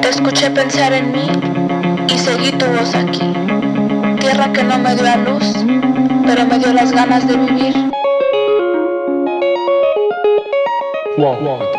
[0.02, 1.30] Te escuché pensar en mí
[2.10, 3.34] y seguí tu voz aquí.
[4.20, 5.54] Tierra que no me dio a luz,
[6.26, 7.96] pero me dio las ganas de vivir.
[11.18, 11.75] 哇哇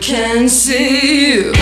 [0.00, 1.61] can see you.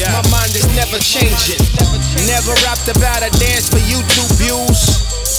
[0.00, 0.16] Yeah.
[0.32, 1.60] My mind is never changing.
[2.24, 4.80] Never rapped about a dance for YouTube views.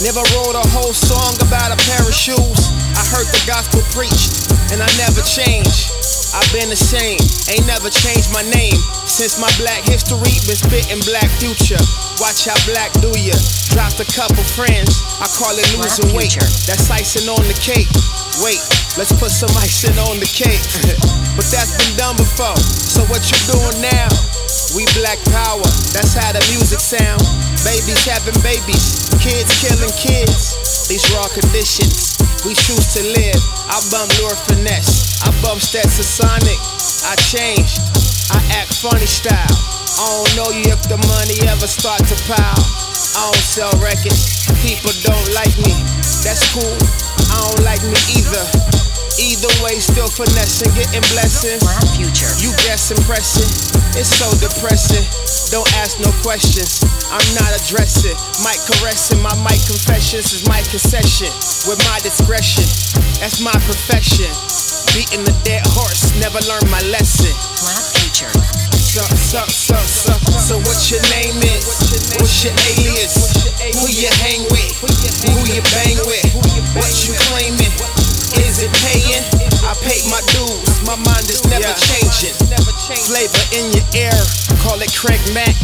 [0.05, 2.69] Never wrote a whole song about a pair of shoes.
[2.93, 5.89] I heard the gospel preached, and I never changed.
[6.37, 7.17] I've been the same,
[7.49, 8.77] ain't never changed my name.
[9.09, 11.81] Since my black history, been spitting black future.
[12.21, 13.33] Watch how black do ya.
[13.73, 16.37] Dropped a couple friends, I call it losing weight.
[16.69, 17.89] That's icing on the cake.
[18.45, 18.61] Wait,
[18.93, 20.61] let's put some icing on the cake.
[21.33, 24.40] but that's been done before, so what you doing now?
[24.99, 25.63] Black power.
[25.95, 27.23] That's how the music sound.
[27.63, 30.85] Babies having babies, kids killing kids.
[30.91, 33.39] These raw conditions, we choose to live.
[33.71, 36.59] I bump Lord Finesse, I bump Stetsasonic.
[37.07, 37.79] I changed,
[38.29, 39.57] I act funny style.
[39.97, 42.63] I don't know you if the money ever start to pile.
[43.15, 45.73] I don't sell records, people don't like me.
[46.21, 46.77] That's cool,
[47.31, 48.70] I don't like me either.
[49.21, 51.61] Either way, still finessing, getting blessings.
[51.93, 52.33] future.
[52.41, 53.45] You guessing, pressing.
[53.93, 55.05] It's so depressing.
[55.53, 56.81] Don't ask no questions.
[57.13, 58.17] I'm not addressing.
[58.41, 59.21] Mic caressing.
[59.21, 61.29] My mic confessions is my concession.
[61.69, 62.65] With my discretion.
[63.21, 64.25] That's my profession.
[64.97, 66.17] Beating the dead horse.
[66.17, 67.29] Never learned my lesson.
[67.61, 68.33] Black future.
[68.73, 71.61] So, so, so, so, so what your name is?
[72.17, 73.13] What's your alias?
[73.77, 74.81] Who you hang with?
[75.29, 76.25] Who you bang with?
[76.73, 78.10] What you claiming?
[78.39, 79.23] Is it paying?
[79.67, 80.63] I paid my dues.
[80.87, 82.35] My mind is never changing.
[83.07, 84.17] Flavor in your ear.
[84.63, 85.55] Call it Craig Mack.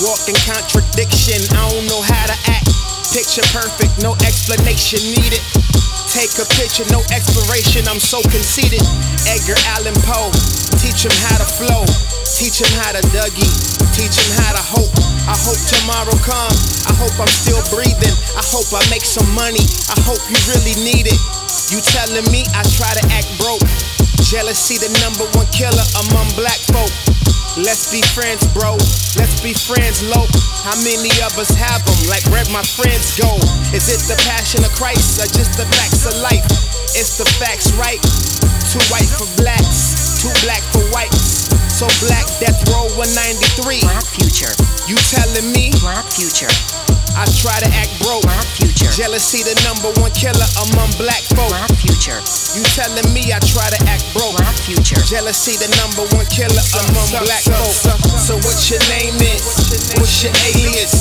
[0.00, 1.40] Walking contradiction.
[1.52, 2.68] I don't know how to act.
[3.12, 4.00] Picture perfect.
[4.00, 5.42] No explanation needed.
[6.08, 7.88] Take a picture, no expiration.
[7.90, 8.80] I'm so conceited.
[9.26, 10.30] Edgar Allan Poe.
[10.80, 11.84] Teach him how to flow.
[12.38, 13.52] Teach him how to Dougie.
[13.92, 14.92] Teach him how to hope.
[15.28, 16.54] I hope tomorrow come.
[16.88, 18.14] I hope I'm still breathing.
[18.36, 19.64] I hope I make some money.
[19.90, 21.43] I hope you really need it.
[21.70, 23.62] You telling me I try to act broke.
[24.26, 26.90] Jealousy the number one killer among black folk.
[27.54, 28.74] Let's be friends, bro.
[29.14, 30.26] Let's be friends, low.
[30.66, 32.10] How many of us have them?
[32.10, 33.38] Like where my friends go?
[33.70, 36.42] Is it the passion of Christ or just the facts of life?
[36.98, 38.02] It's the facts, right?
[38.74, 41.43] Too white for blacks, too black for whites.
[41.74, 43.82] So black death row 193.
[43.82, 44.54] Black future.
[44.86, 45.74] You telling me?
[45.82, 46.46] Black future.
[47.18, 48.22] I try to act broke.
[48.22, 48.86] Black future.
[48.94, 51.50] Jealousy the number one killer among black folk.
[51.50, 52.22] Black future.
[52.54, 54.38] You telling me I try to act broke.
[54.38, 55.02] Black future.
[55.02, 57.74] Jealousy the number one killer among black folk.
[58.22, 59.42] So what your name is?
[59.98, 60.94] What's your alias?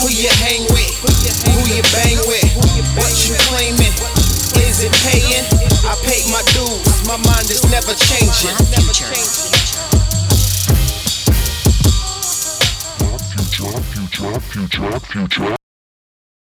[0.00, 0.96] Who you hang with?
[1.44, 2.48] Who you bang with?
[2.96, 3.92] What you claiming?
[4.64, 5.44] Is it paying?
[5.84, 7.04] I paid my dues.
[7.04, 8.56] My mind is never changing.
[8.64, 9.55] Black future.
[14.16, 15.55] Future, future, future.